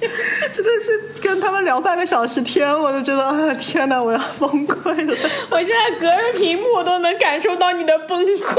[0.52, 5.16] 真的是跟他们聊半个小时天，我都觉得啊，天哪，我要崩溃了。
[5.50, 8.56] 我现在隔着屏幕我都能感受到你的崩溃。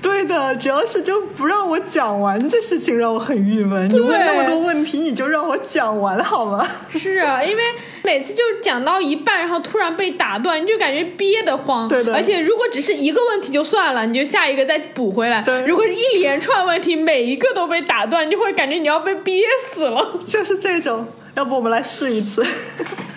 [0.00, 3.88] 对的，主要是就不让我讲完这事情，让我很郁闷。
[3.90, 6.66] 你问那么多问题，你就让我讲完好吗？
[6.90, 7.62] 是啊，因为
[8.02, 11.88] 每次就讲到一半，然后突然被打断，你就感觉憋得慌。
[11.88, 15.42] 对的而且如果只是一个问题就算了，你就下一个再补回来。
[15.42, 20.20] 对如果是一连串问题，每一个都被打断，你就会感觉你要被憋死了。
[20.24, 21.06] 就是这种。
[21.34, 22.42] 要不我们来试一次？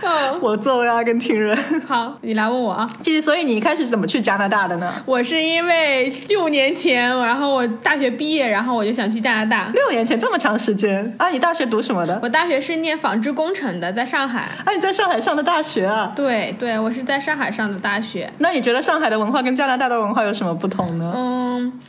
[0.02, 2.86] 嗯， 我作为阿根廷人，好，你来问我啊。
[3.02, 4.94] 其实所以你一开始是怎么去加拿大的呢？
[5.06, 9.72] 我是因为六年前，然后我大学毕业，然后我就想去加拿大。
[9.74, 11.30] 六年前这么长时间啊？
[11.30, 12.20] 你大学读什么的？
[12.22, 14.50] 我大学是念纺织工程的，在上海。
[14.66, 16.12] 啊，你在上海上的大学啊？
[16.14, 18.30] 对对，我是在上海上的大学。
[18.40, 21.14] 那你觉得上海的文化跟加拿大的文化有什么不同呢？
[21.16, 21.80] 嗯，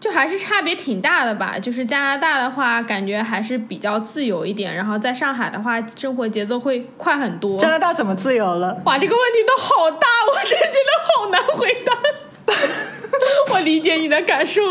[0.00, 1.58] 就还是差别挺大的吧。
[1.58, 7.58] 就是加拿大的话，感觉还是比较自由一点，然后在上海的话，生活节奏会快很多。
[7.58, 8.80] 加拿大怎么自由了？
[8.84, 11.92] 哇，这个问题都好大，我真的觉得好难回答。
[13.52, 14.62] 我理解你的感受。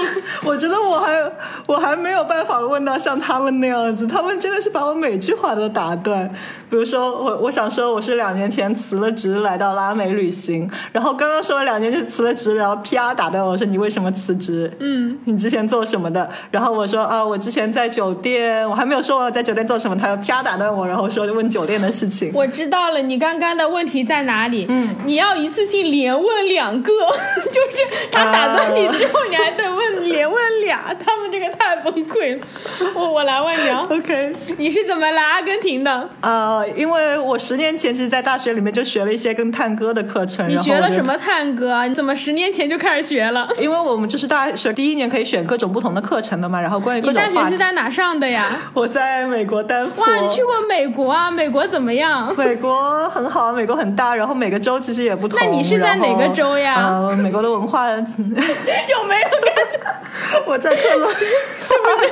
[0.43, 1.31] 我觉得我还
[1.67, 6.27] 我还没有办法问到像他们那样子，他们真的是把我每句话都打断。
[6.69, 14.71] 比如说，我我想说我是两年前辞了职来到拉美旅行，然后刚刚说了两年前辞了职，然后啪打断我说你为什么辞职？
[14.79, 16.29] 嗯，你之前做什么的？
[16.51, 22.31] 然后我说啊，我之前在酒店，我还没有说完我在酒店做什么，他又啪打断我，然后说问酒店的事情。
[22.33, 24.65] 我知道了，你刚刚的问题在哪里？
[24.69, 26.91] 嗯，你要一次性连问两个，
[27.51, 32.45] 就是他打断你之后，你还得问连问俩，他们这个太崩溃了。
[32.93, 36.09] 我我来问你啊，OK，你是怎么来阿根廷的？
[36.21, 40.47] 啊、因为我十年前其实，在大学里面就学了一些跟探戈的课程。
[40.47, 41.87] 你学了什么探戈啊？
[41.87, 43.47] 你怎么十年前就开始学了？
[43.59, 47.49] 因为我们就是大学第一年可以选各种不同的课程的嘛，然后关于各你大学。
[47.49, 48.45] 是在哪上的呀？
[48.73, 50.03] 我在美国丹佛。
[50.03, 51.31] 哇，你去过美国啊？
[51.31, 52.31] 美国怎么样？
[52.37, 55.39] 美国很好，美国很大，然然后每个州其实也不同。
[55.41, 57.87] 那你是在哪个州呀呃，美国的文化，
[58.89, 60.43] 有没有看到？
[60.45, 61.15] 我在克罗拉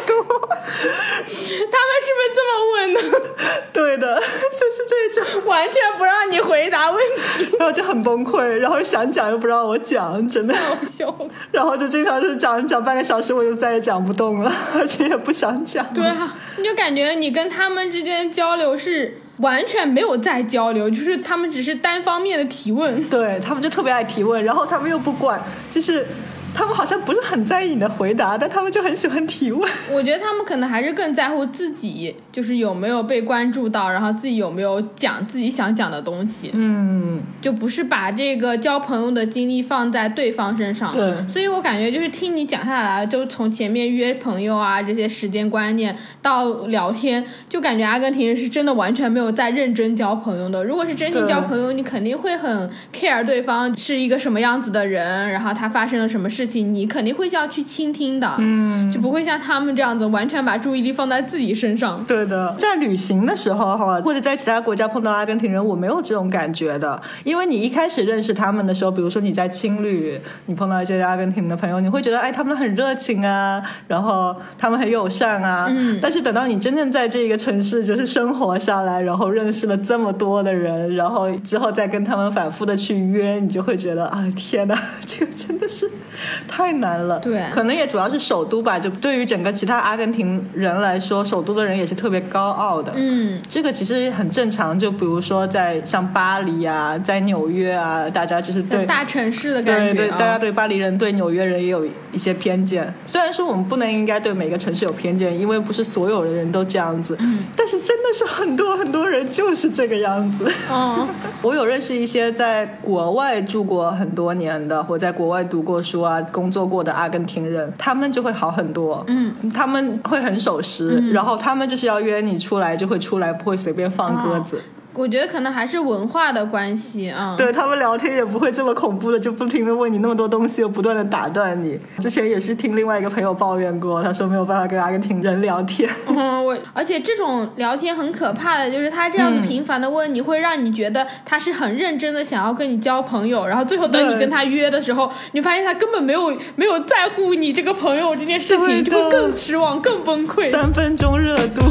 [0.06, 0.26] 多。
[0.66, 3.00] 他们是不是这么问的？
[3.74, 4.24] 对的，就
[4.72, 10.54] 是这种，完全不让你回答问题，然后就很崩溃，然后想讲又不让我讲，真的。
[10.56, 11.14] 好笑。
[11.52, 15.86] 然后就经常是讲讲半个小时，我就再也讲不动了，而且也不想讲。
[15.94, 23.04] 对啊，你就感觉你跟他们之间交流是完全没有在交流，就是他们只是单方面的提问。
[23.10, 26.06] 对他们就特别爱提问，然后他们又不管，就是
[26.56, 29.70] 他们好像不是很在意你的回答，但他们就很喜欢提问。
[29.92, 40.94] 我觉得他们可能还是更在乎自己，就是有没有被关注到，然后自己有没有讲自己想讲的东西，嗯，就不是把这个交朋友的精力放在对方身上。
[40.94, 50.64] 对所以我感觉就是听你讲下来，就从前面约朋友啊这些时间观念到聊天，就感觉阿根廷人是真的完全没有在认真交朋友的。
[50.64, 62.04] 如果是真心交朋友，你肯定会很 care 对方是一个什么样子的人，然后他发生了什么事事情，你肯定会是要去倾听的，嗯，就不会像他们这样子完全把注意力放在自己身上。
[62.06, 76.00] 对的，在旅行的时候哈，或者在其他国家碰到阿根廷人，我没有这种感觉的，因为你一开始认识他们的时候，比如说你在青旅，你碰到一些阿根廷的朋友，你会觉得哎，他们很热情啊，然后他们很友善啊，嗯。
[76.02, 85.90] 但是等到你真正在这个城市就是生活下来，然后认识了这么多的人，然后之后再跟他们反复的去约，你就会觉得啊，天哪， 这个真的是
[86.48, 87.20] 太难了。
[87.20, 92.92] 对可能也主要是首都吧，就对于整个其他阿根廷人来说，首都的人也是特别高傲的。
[92.96, 102.94] 嗯，这个其实很正常，就比如说在像巴黎啊，在纽约啊，大家就是对大城市的感觉对对，啊，大家对巴黎人、对纽约人也有一些偏见。
[103.06, 110.50] 虽然说我们不能应该对每个城市有偏见，因为不是所有的人都这样子，嗯但是真的是很多很多人就是这个样子。
[110.72, 111.08] 嗯，
[111.42, 119.04] 我有认识一些在国外住过很多年的，或在国外读过书啊、工作过的阿根廷人，他们就会好很多。
[119.08, 124.62] 嗯，他们会很守时，然后他们就是要约你出来就会出来，不会随便放鸽子。
[124.96, 127.36] 我觉得可能还是文化的关系啊。
[127.38, 131.80] 对他们聊天也不会这么恐怖的，就不停的问你那么多东西，又不断的打断你。
[132.00, 135.90] 之前也是听另外一个朋友抱怨过，他说没有办法跟阿根廷人聊天。
[136.08, 150.50] 嗯，我而且这种聊天很可怕的，就是他这样子频繁的问你，会让你觉得他是很认真的想要跟你交朋友，然后最后等你跟他约的时候，你发现他根本没有 没有在乎你这个朋友这件事情，就会更失望、更崩溃。
[150.50, 151.62] 三分钟热度。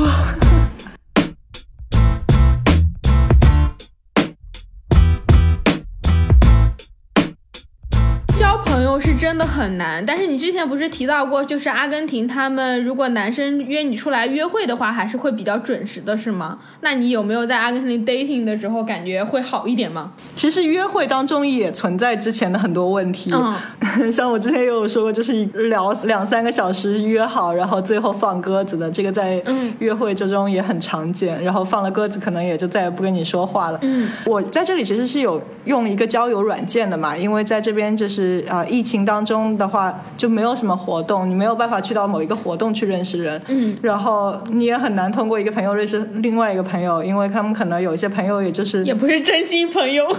[9.00, 16.58] 是真的很难，但是你之前不是提到过，就是阿根廷他们如果男生约你出来约会的话，还是会比较准时的，是吗？
[16.80, 20.12] 那你有没有在阿根廷 dating 的时候感觉会好一点吗？
[20.36, 29.42] 其实约会当中也存在之前的很多问题，嗯像我之前也有说过，就是聊两三个小时约好，然后最后放鸽子的，这个在
[29.78, 31.42] 约会之中也很常见。
[31.42, 33.78] 然后放了鸽子，可能也就再也不跟你说话了。
[33.82, 43.40] 嗯，我在这里其实是有用一个交友软件的嘛，因为在这边就是啊、呃疫情当中的话就没有什么活动，你没有办法去到某一个活动去认识人。
[43.48, 50.04] 嗯，然后你也很难通过一个朋友认识另外一个朋友，因为他们可能有一些朋友也就是也不是真心朋友。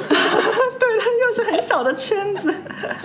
[1.36, 2.54] 对的，又是很小的圈子，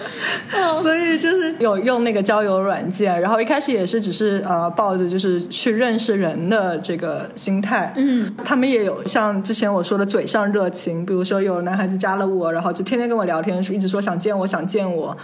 [0.80, 15.16] 所以就是有用那个交友软件，然后一开始也是只是呃抱着就是去认识人的这个心态，嗯，他们也有像之前我说的嘴上热情，比如说有男孩子加了我，然后就天天跟我聊天，一直说想见我想见我，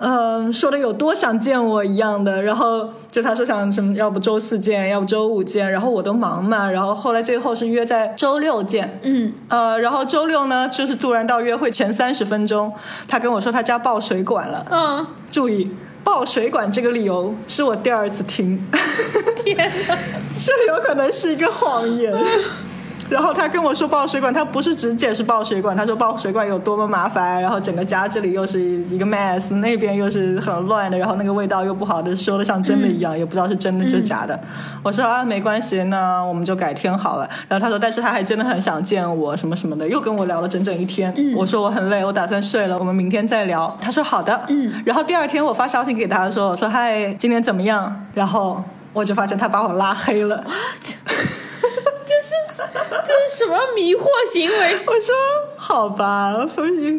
[0.00, 12.72] 嗯、说的有多想见我一样的，然后就他说想什么，要不周四见，要不周五见，然后我都忙嘛，然后后来最后是约在周六见，嗯，呃，然后周六呢，就是突然到约会前三十分钟，
[13.06, 14.66] 他跟我说他家爆水管了。
[14.70, 15.70] 嗯，注意，
[16.02, 18.66] 爆水管这个理由是我第二次听，
[19.44, 19.96] 天哪！
[20.38, 22.10] 这有可能是一个谎言。
[23.10, 34.38] 然后他跟我说爆水管，他不是只解释爆水管，他说爆水管有多么麻烦，然后整个家这里又是一个 mess，那边又是很乱的，然后那个味道又不好的，说的像真的一样，也不知道是真的就是假的。
[34.82, 37.28] 我说啊，没关系，那我们就改天好了。
[37.48, 41.12] 然后他说，但是他还真的很想见我，什么什么的，又跟我聊了整整一天。
[41.36, 43.76] 我说我很累，我打算睡了，我们明天再聊。
[43.80, 44.40] 他说好的。
[44.48, 44.72] 嗯。
[44.84, 48.06] 然后第二天我发消息给他说，我说嗨，今天怎么样？
[48.14, 50.42] 然后我就发现他把我拉黑了。
[53.04, 54.78] 这是什么迷惑行为？
[54.86, 55.14] 我说
[55.56, 56.34] 好吧，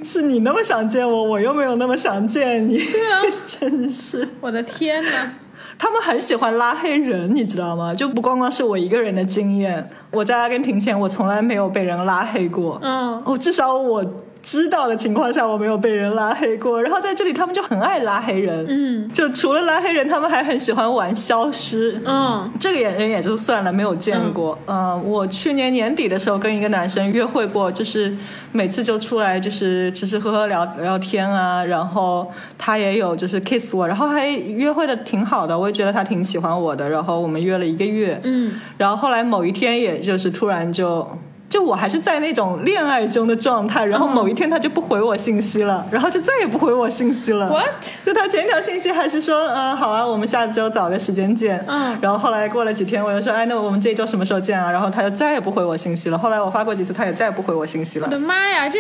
[0.04, 2.78] 是你那么想见我，我又没有那么想见你。
[2.78, 4.28] 对啊， 真是。
[4.40, 5.34] 我的天哪！
[5.78, 7.94] 他们很喜欢拉黑人，你知道吗？
[7.96, 12.80] 就不光光是我一个人的经验，我在阿根廷前，我从来没有被人拉黑过。
[12.84, 14.06] 嗯，哦，至少我
[14.42, 16.82] 知道的情况下，我没有被人拉黑过。
[16.82, 18.66] 然后在这里，他们就很爱拉黑人。
[18.68, 22.02] 嗯，就除了拉黑人，他们还很喜欢玩消失。
[22.06, 24.58] 嗯，这个也人也就算了，没有见过。
[24.66, 28.16] 嗯、我去年年底的时候跟一个男生约会过，就是
[28.52, 41.08] 每次就出来就是吃吃喝喝聊聊天啊，然后他也有就是 kiss 我，然后还约会的挺好的，我也觉得他挺喜欢我的，然后我们约了一个月，嗯，然后后来某一天也就是突然就。
[41.52, 47.50] 就我还是在那种恋爱中的状态，然后某一天他就不回我信息了，然后就再也不回我信息了。
[47.50, 47.68] What？
[48.06, 51.62] 就他前一条信息还是说，嗯、好啊，我们下周找个时间见。
[51.68, 54.72] 嗯然后后来过了几天，我就说，哎，那我们这一周什么时候见啊？
[54.72, 56.18] 然后他就再也不回我信息了。
[56.18, 58.12] 后来我发过几次，他也再也不回我信息了我。
[58.12, 58.80] 的妈呀，这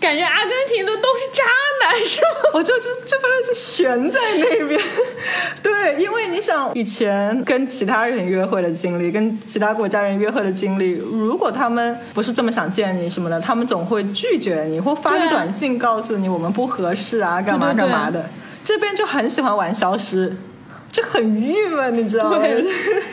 [0.00, 1.42] 感觉阿根廷的都是渣
[1.82, 2.50] 男是吗？
[2.54, 4.80] 我就就就发现就悬在那边，
[5.62, 18.30] 对，因为你想以前跟其他人约会的经历，跟其他国家人约会的经历，如果他们不是这么想见你什么的，他们总会拒绝你，或发个短信告诉你我们不合适啊，干嘛对对对干嘛的。
[18.62, 20.36] 这边就很喜欢玩消失，
[20.92, 22.38] 就很郁闷，你知道吗？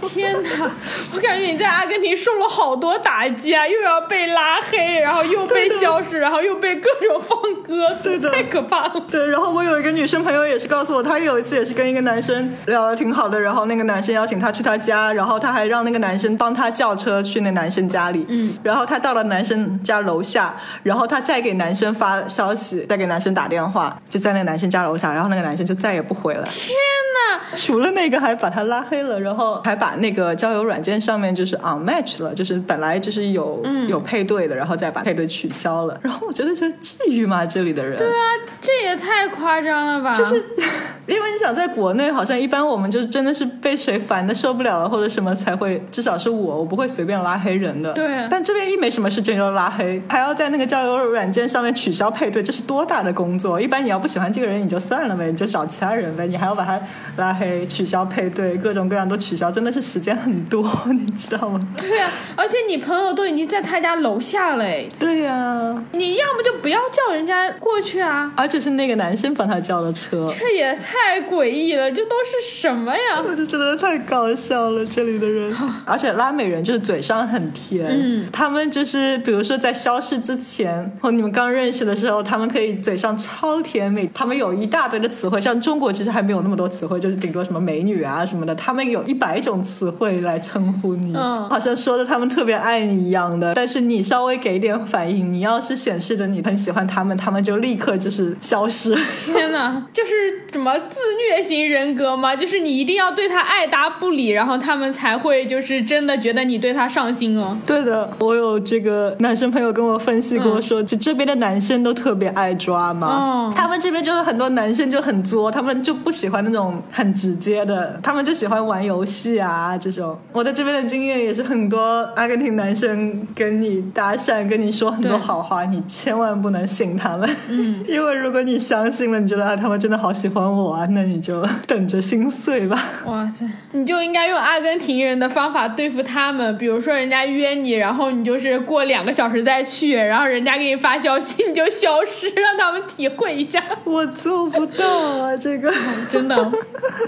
[0.00, 0.70] 对 天哪！
[1.14, 8.94] 我感觉你在阿根廷受了好多打击啊，又要被拉黑，然后又被消失，然后又被各种放鸽子，对的太可怕了。
[9.10, 26.44] 对，然后我有一个女生朋友也是告诉我，她有一次也是跟一个男生聊的挺好的，然后那个男生邀请她去他家，然后她还让那个男生帮她叫车去那男生家里，嗯，然后她到了男生家楼下，然后她再给男生发消息，再给男生打电话，就在那个男生家楼下，然后那个男生就再也不回了。
[26.44, 27.40] 天哪！
[27.54, 35.98] 除了那个，还把他拉黑了，然后还把那个交友软件上面就是 unmatch 了，就是本来就是有、有配对的，然后再把配对取消了。
[36.02, 37.44] 然后我觉得，这至于吗？
[37.46, 38.12] 这里的人，对啊，
[38.60, 40.14] 这也太夸张了吧！
[40.14, 40.34] 就是
[41.06, 47.92] 因为你想，在国内好像一般我们就是真的是被谁烦的受不了了或者什么才会，至少是我，我不会随便拉黑人的。
[47.92, 53.60] 对但这边一没什么事情就拉黑，还要在那个交友软件上面取消配对，这是多大的工作？
[53.60, 56.80] 一般你要不喜欢这个人，你就算了呗，你就找其他人呗，你还要把他
[57.16, 61.60] 拉黑、取消配对，各种各样都取消，真的是时间很多， 你知道吗？
[61.76, 68.32] 对啊，而且你朋友都已经在他家楼下了，哎，对呀、你要么就不要叫人家过去啊！
[68.36, 70.32] 而且是那个男生帮他叫的车。
[70.38, 73.22] 这也太诡异了，这都是什么呀？
[73.28, 75.52] 我就真的太搞笑了，这里的人，
[75.84, 98.96] 而且拉美人就是嘴上很甜，嗯，他们就是比如说在消失之前或你们刚认识的时候，他们可以嘴上超甜美，他们有一大堆的词汇，像中国其实还没有那么多词汇，就是顶多什么美女啊什么的，他们有一百种词汇来称呼你，嗯好像说的他们特别爱你一样的，但是你稍微给点反应，你要是显示着你很喜欢他们，他们就立刻就是消失。
[99.26, 100.12] 天哪，就是
[100.52, 100.98] 什么自
[101.28, 102.34] 虐型人格吗？
[102.34, 107.56] 就是你一定要对他爱答不理，然后他们才会就是真的觉得你对他上心哦。
[107.66, 113.08] 对的，我有这个男生朋友跟我分析过说，就这边的男生都特别爱抓嘛。
[113.08, 119.43] 哦他们这边就是很多男生就很作，他们就不喜欢那种很直接的，他们就喜欢玩游戏啊
[119.80, 120.18] 这种。
[120.32, 121.80] 我在这边的经验也是很多
[122.16, 127.28] 阿根廷男生跟你搭讪，跟你说很多好话，你千万不能信他们。
[127.48, 132.78] 嗯， 因为如果你相信了，你觉得啊他们真的好喜欢我啊，那你就 等着心碎吧。
[133.06, 143.62] 哇塞，你就应该用阿根廷人的方法对付他们，比如说人家约你，然后你就是过两个小时再去，然后人家给你发消息，你就消失，让他们体会一下。
[143.84, 144.86] 我做不到
[145.18, 145.72] 啊，这个。
[146.10, 146.52] 真的，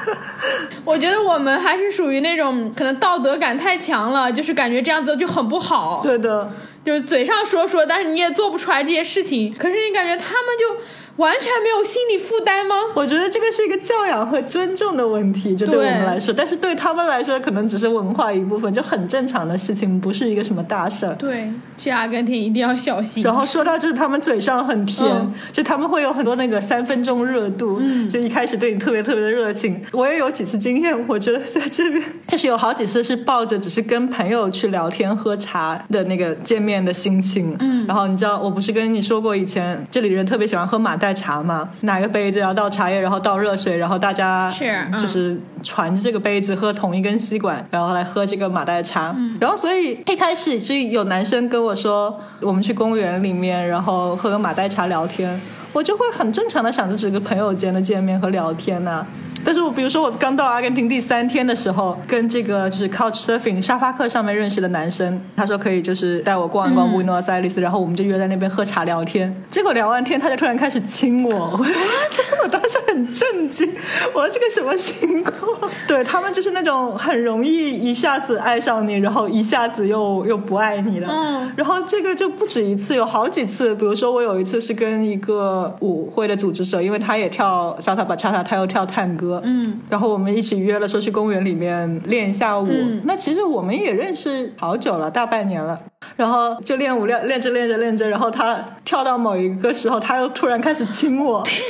[0.84, 6.00] 我觉得我们还是属于那种可能道德感太强了，就是感觉这样子就很不好。
[6.02, 6.50] 对的，
[6.84, 9.54] 就是嘴上说说，但是你也做不出来这些事情。
[9.56, 10.82] 可是你感觉他们就
[11.16, 12.74] 完全没有心理负担吗？
[12.94, 21.14] 我觉得这个是一个教养和尊重的问题，就对我们来说，但是对他们来说，可能只是文化一部分，就很正常的事情，不是一个什么大事儿。
[21.14, 23.22] 对，去阿根廷一定要小心。
[23.22, 29.80] 然后说到就是他们嘴上很甜，嗯就他们会有很多那个三分钟热度，嗯，就一开始对你特别特别的热情。
[29.92, 44.52] 我也有几次经验，我觉得在这边 就是有好几次是抱着只是跟朋友去聊天喝茶的那个见面的心情，嗯，然后你知道我不是跟你说过以前这里人特别喜欢喝马黛茶嘛，拿个杯子然后倒茶叶，然后倒热水，然后大家
[45.00, 49.14] 就是传着这个杯子喝同一根吸管，然后来喝这个马黛茶。
[49.40, 55.40] 然后所以一开始是有男生跟我说，我们去公园里面，然后喝个马黛茶聊天，
[55.72, 59.04] 我就会很正常的想着只是个朋友间的见面和聊天呐、
[59.46, 69.32] 但是我比如说我刚到阿根廷第三天的时候，跟这个就是 Couch Surfing 沙发客上面认识的男生，他说可以就是带我逛一逛布宜诺斯艾利斯，然后我们就约在那边喝茶聊天。
[69.48, 71.58] 结果聊完天，他就突然开始亲我，我
[72.42, 73.72] 我当时很震惊，
[74.12, 75.70] 我说这个什么情况？
[75.86, 81.08] 对他们就是那种很容易一下子爱上你，然后一下子又又不爱你了。
[81.08, 83.74] 嗯然后这个就不止一次，有好几次。
[83.76, 92.66] 比如说我有一次是跟一个舞会的组织者，因为他也跳萨塔巴恰塔，他又跳探戈，嗯，然后我们一起约了说去公园里面练一下舞。
[92.68, 95.78] 嗯那其实我们也认识好久了，大半年了。
[96.16, 101.42] 然后就练舞练练着练着练着，然后他跳到某一个时候，他又突然开始亲我。
[101.46, 101.60] 天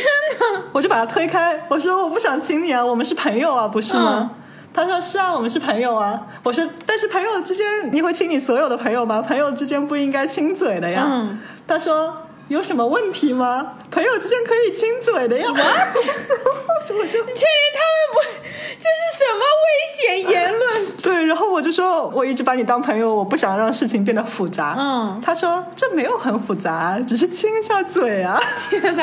[0.54, 0.62] 哪！
[0.72, 4.30] 我就把他推开，我说我不想亲你啊，我们是朋友啊，不是吗？
[4.34, 4.42] 嗯
[4.74, 6.20] 他说是啊，我们是朋友啊。
[6.42, 9.22] 我说，但是朋友之间你会亲你所有的朋友吗？
[9.22, 11.06] 朋友之间不应该亲嘴的呀。
[11.08, 12.12] 嗯他说
[12.48, 13.72] 有什么问题吗？
[13.90, 15.48] 朋友之间可以亲嘴的呀。
[15.48, 15.96] What？
[16.94, 18.20] 我就你确定他们不？
[18.78, 20.86] 这是什么危险言论？
[21.02, 24.76] 对，然后我就说我一直把你当朋友，我不想让事情变得复杂。
[24.78, 28.40] 嗯他说这没有很复杂，只是亲一下嘴啊。
[28.70, 29.02] 天哪，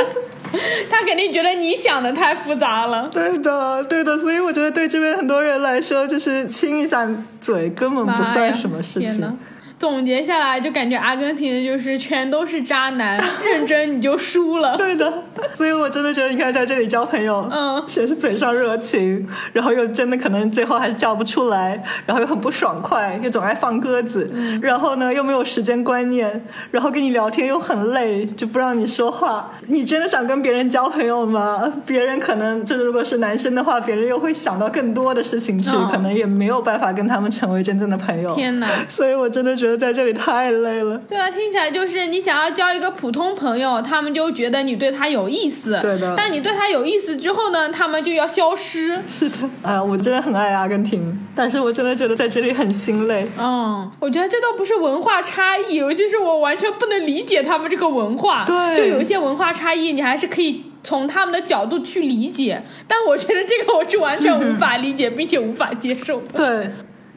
[0.90, 3.10] 他肯定觉得你想的太复杂了。
[3.12, 7.08] 对的，对的，所以我觉得对这边很多人来说，就是亲一下
[7.42, 9.38] 嘴根本不算什么事情。
[9.84, 14.76] 总结下来就感觉阿根廷的就是全都是渣男，认真你就输了。
[14.80, 15.12] 对的，
[15.56, 29.52] 所以我真的觉得，你看在这里交朋友，嗯先是嘴上热情，然后又真的可能最后还是叫不出来，然后又很不爽快，又总爱放鸽子，嗯然后呢又没有时间观念，然后跟你聊天又很累，就不让你说话。
[29.68, 31.62] 你真的想跟别人交朋友吗？
[31.86, 38.34] 别人可能就是如果是男生的话，别人又会想到更多的事情去，嗯可能也没有办法跟他们成为真正的朋友。
[38.34, 38.70] 天哪！
[38.88, 40.98] 所以我真的觉得在这里太累了。
[41.08, 45.80] 对啊，听起来就是你想要交一个普通朋友，他们就觉得你对他有意思。
[45.82, 49.00] 对的但你对他有意思之后呢，他们就要消失。
[49.08, 53.28] 是的，啊，我真的很爱阿根廷，但是我真的觉得在这里很心累。
[53.38, 58.44] 嗯，我觉得这都不是文化差异，就是我完全不能理解他们这个文化。
[58.46, 66.28] 对就有一些文化差异，你还是可以从他们的角度去理解，但我觉得这个我是完全无法理解，并且无法接受的。
[66.36, 66.72] 对，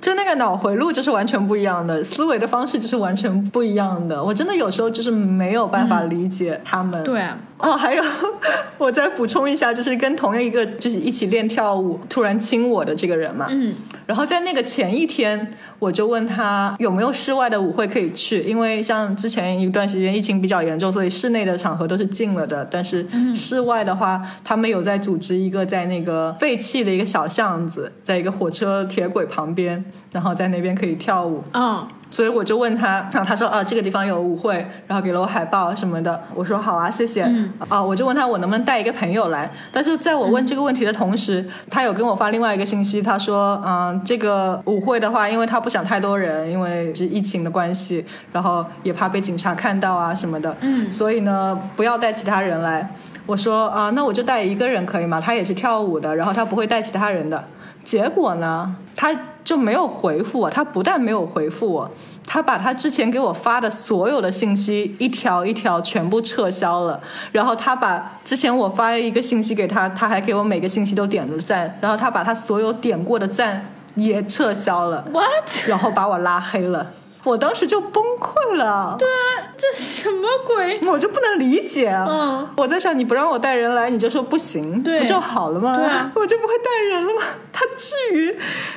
[0.06, 4.22] 就那个脑回路就是完全不一样的，思维的方式就是完全不一样的。
[4.22, 7.02] 我真的有时候就是没有办法理解他们。
[7.02, 7.24] 对，
[7.58, 8.02] 哦，还有，
[8.76, 13.74] 我再补充一下，就是跟同样一个就是一起练跳舞突然亲我的这个人嘛，嗯，
[14.06, 22.66] 然后在那个前一天，我就问他有没有室外的舞会可以去，因为像之前一段时间疫情比较严重，所以室内的场合都是禁了的。
[22.70, 29.82] 但是室外的话，他们有在组织一个在那个废弃的一个小巷子，在一个火车铁轨旁边，
[30.12, 31.42] 然后在那边可以跳舞。
[31.54, 36.22] 嗯，所以我就问他，然后他说啊，这个地方有舞会，然后给了我海报什么的。
[36.34, 37.24] 我说好啊，谢谢。
[37.24, 39.50] 嗯啊，我就问他我能不能带一个朋友来。
[39.72, 50.56] 但是在我问这个问题的同时，他有跟我发另外一个信息，他说嗯，这个舞会的话，因为他不想太多人，因为是疫情的关系，然后也怕被警察看到啊什么的。
[50.60, 52.88] 嗯所以呢，不要带其他人来。
[53.26, 55.20] 我说啊，那我就带一个人可以吗？
[55.20, 57.44] 他也是跳舞的，然后他不会带其他人的。
[57.86, 59.14] 结果呢，他
[59.44, 60.50] 就没有回复我。
[60.50, 61.88] 他不但没有回复我，
[62.26, 67.00] 他把他之前给我发的所有的信息一条一条全部撤销了。
[67.30, 71.78] 然后他把之前我发一个信息给他，他还给我每个信息都点了赞。
[71.80, 73.64] 然后他把他所有点过的赞
[73.94, 75.68] 也撤销了，，what？
[75.68, 76.90] 然后把我拉黑了。
[77.22, 78.96] 我当时就崩溃了。
[78.98, 79.46] 对啊。
[79.56, 80.78] 这什么鬼？
[80.86, 81.90] 我就不能理解。
[81.90, 85.76] 嗯，我在想，你不让我带人来，你就说不行，对不就好了吗？
[85.78, 87.22] 对啊我就不会带人了吗？
[87.58, 88.36] 他至于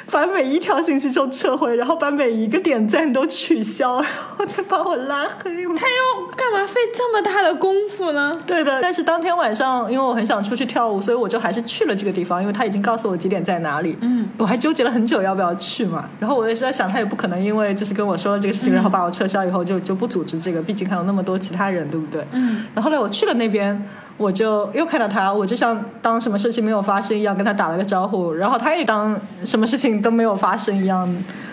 [0.09, 5.75] 把每一条信息都撤回，然后把每一个点赞都取消，然后再把我拉黑吗？
[5.77, 8.39] 他要干嘛费这么大的功夫呢？
[8.47, 13.97] 对的，但是当天晚上，因为我很想出去跳舞，所以我就还是去了这个地方，因为他已经告诉我几点在哪里。
[13.99, 16.07] 嗯，我还纠结了很久要不要去嘛。
[16.17, 22.25] 然后我也是在想，他也不可能因为就是跟我说了这个事情，然后把我撤销以后就就不组织这个，毕竟还有那么多其他人，对不对？
[22.32, 22.65] 嗯。
[22.73, 23.89] 然后后来我去了那边，
[24.20, 31.09] 我就又看到他，我就像当什么事情没有发生一样跟他打了个招呼，然后他也当什么事情都没有发生一样。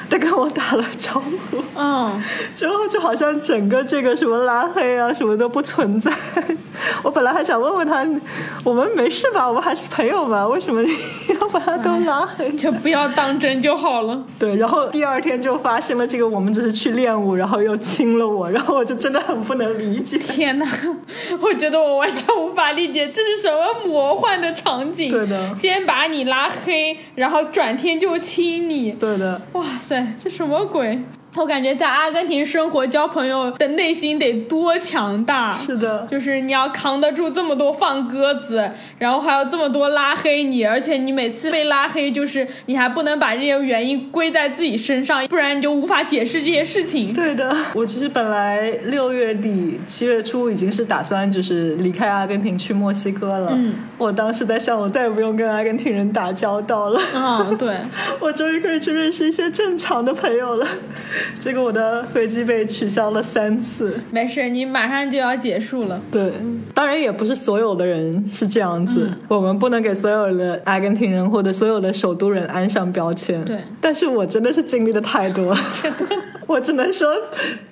[0.09, 1.63] 的跟我打了招呼。
[1.77, 2.23] 嗯，
[2.55, 6.13] 之后就好像整个这个什么拉黑啊什么都不存在。
[7.03, 8.07] 我本来还想问问他，
[8.65, 9.47] 我们没事吧？
[9.47, 10.47] 我们还是朋友吧？
[10.47, 10.91] 为什么你
[11.41, 12.51] 要把他都拉黑？
[12.53, 14.23] 就不要当真就好了。
[14.39, 20.19] 对，然后第二天就发生了这个，我们只是去练舞，然后又亲了我，然后我就真的很不能理解。
[20.19, 20.67] 天哪，
[21.41, 25.11] 我觉得我完全无法理解这是什么魔幻的场景。
[25.11, 28.93] 对的先把你拉黑，然后转天就亲你。
[28.93, 30.99] 对的，哇塞，这什么鬼？
[31.37, 35.53] 我感觉在阿根廷生活交朋友的内心得多强大。
[35.53, 47.13] 是的，就是你要扛得住这么多放鸽子，然后还有这么多拉黑你，而且你每次被拉黑，就是你还不能把这些原因归在自己身上，不然你就无法解释这些事情。
[47.13, 47.55] 对的。
[47.75, 53.51] 我其实本来六月底、七月初已经是打算就是离开阿根廷去墨西哥了。
[53.53, 57.01] 嗯，我当时在想，我再也不用跟阿根廷人打交道了。
[57.15, 57.77] 嗯，对，
[58.21, 60.67] 我终于可以去认识一些正常的朋友了。
[61.39, 63.99] 结果我的飞机被取消了三次。
[64.11, 66.01] 没事，你马上就要结束了。
[66.11, 66.33] 对，
[66.75, 73.45] 当然也不是所有的人是这样子，嗯我们不能给所有的阿根廷人或者所有的首都人安上标签。
[73.45, 75.59] 对但是我真的是经历的太多了，
[76.47, 77.13] 我只能说，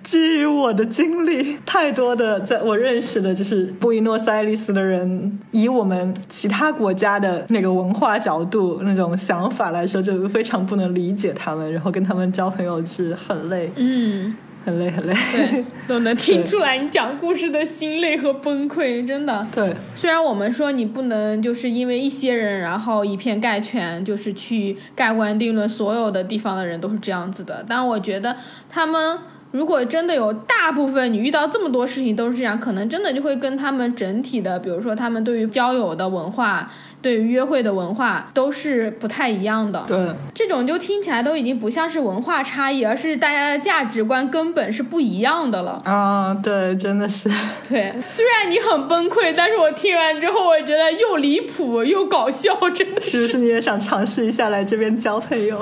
[0.03, 14.35] 基于我的经历，太多的在我认识的就是布宜诺斯艾利斯的人，以我们其他国家的那个文化角度、那种想法来说，就非常不能理解他们，然后跟他们交朋友是很累，嗯，
[14.65, 15.15] 很累，很累。
[15.33, 19.47] 对，都能听出来你讲故事的心累和崩溃，真的。
[19.55, 28.37] 对虽然我们说你不能就是因为一些人，然后以偏概全，就是去盖棺定论所有的地方的人都是这样子的，但我觉得
[28.69, 29.19] 他们。
[29.55, 36.69] 如果真的有大部分你遇到这么多事情都是这样，可能真的就会跟他们整体的，比如说他们对于交友的文化
[37.05, 39.85] 对于约会的文化都是不太一样的。
[39.87, 45.83] 对，这种就听起来都已经不像是文化差异，而是大家的价值观根本是不一样的了。
[45.85, 47.29] 啊，对，真的是，
[47.69, 55.59] 对，虽然你很崩溃，但是我听完之后，我觉得又离谱又搞笑，真的是不是你也想尝试一下来这边交朋友？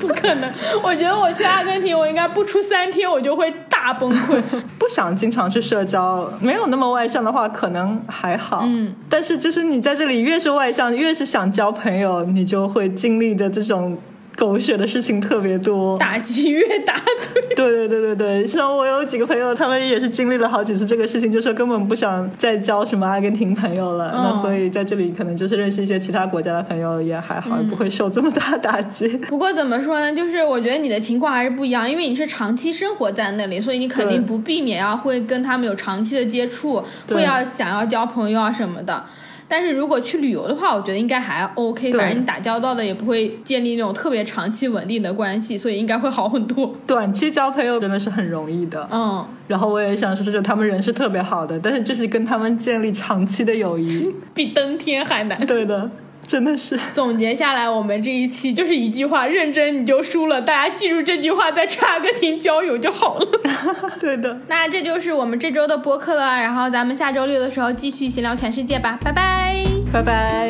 [0.00, 0.50] 不可能。
[0.82, 4.40] 我觉得我去阿根廷，我应该不出三天，我就会大崩溃。
[4.78, 8.62] 不想经常去社交，没有那么外向的话，可能还好。
[8.64, 13.98] 嗯，但是就是你在这里越是外向，越是想交朋友，你就会经历的这种
[14.42, 15.96] 狗血的事情特别多。
[15.98, 17.00] 打击越大，
[17.32, 17.54] 对。
[17.54, 24.10] 对对对对对，像我有几个朋友，他们也是经历了好几次这个事情，就说根本不想再交什么阿根廷朋友了。
[24.16, 29.06] 嗯那所以在这里可能就是认识一些其他国家的朋友也还好，也不会受这么大打击。
[29.30, 39.04] 不过怎么说呢，就是我觉得你的情况还是不一样，因为你是长期生活在那里，所以你肯定不避免要会跟他们有长期的接触，会要想要交朋友啊什么的。
[39.48, 46.74] 但是如果去旅游的话，我觉得应该还 OK，反正你打交道的也不会建立那种特别长期稳定的关系，所以应该会好很多。
[46.86, 48.88] 短期交朋友真的是很容易的。
[48.90, 55.46] 嗯，然后我也想说，就是他们人是特别好的，但是就是跟他们建立长期的友谊， 比登天还难。
[55.46, 55.90] 对的，
[56.32, 56.80] 真的是。
[56.94, 60.40] 总结下来，我们这一期就是一句话：认真你就输了。
[60.40, 63.26] 大家记住这句话，在去阿根廷交友就好了。
[64.00, 64.40] 对的。
[64.48, 69.62] 那这就是我们这周的播客了，然后咱们下周六的时候继续闲聊全世界吧，拜拜，
[69.92, 70.48] 拜拜。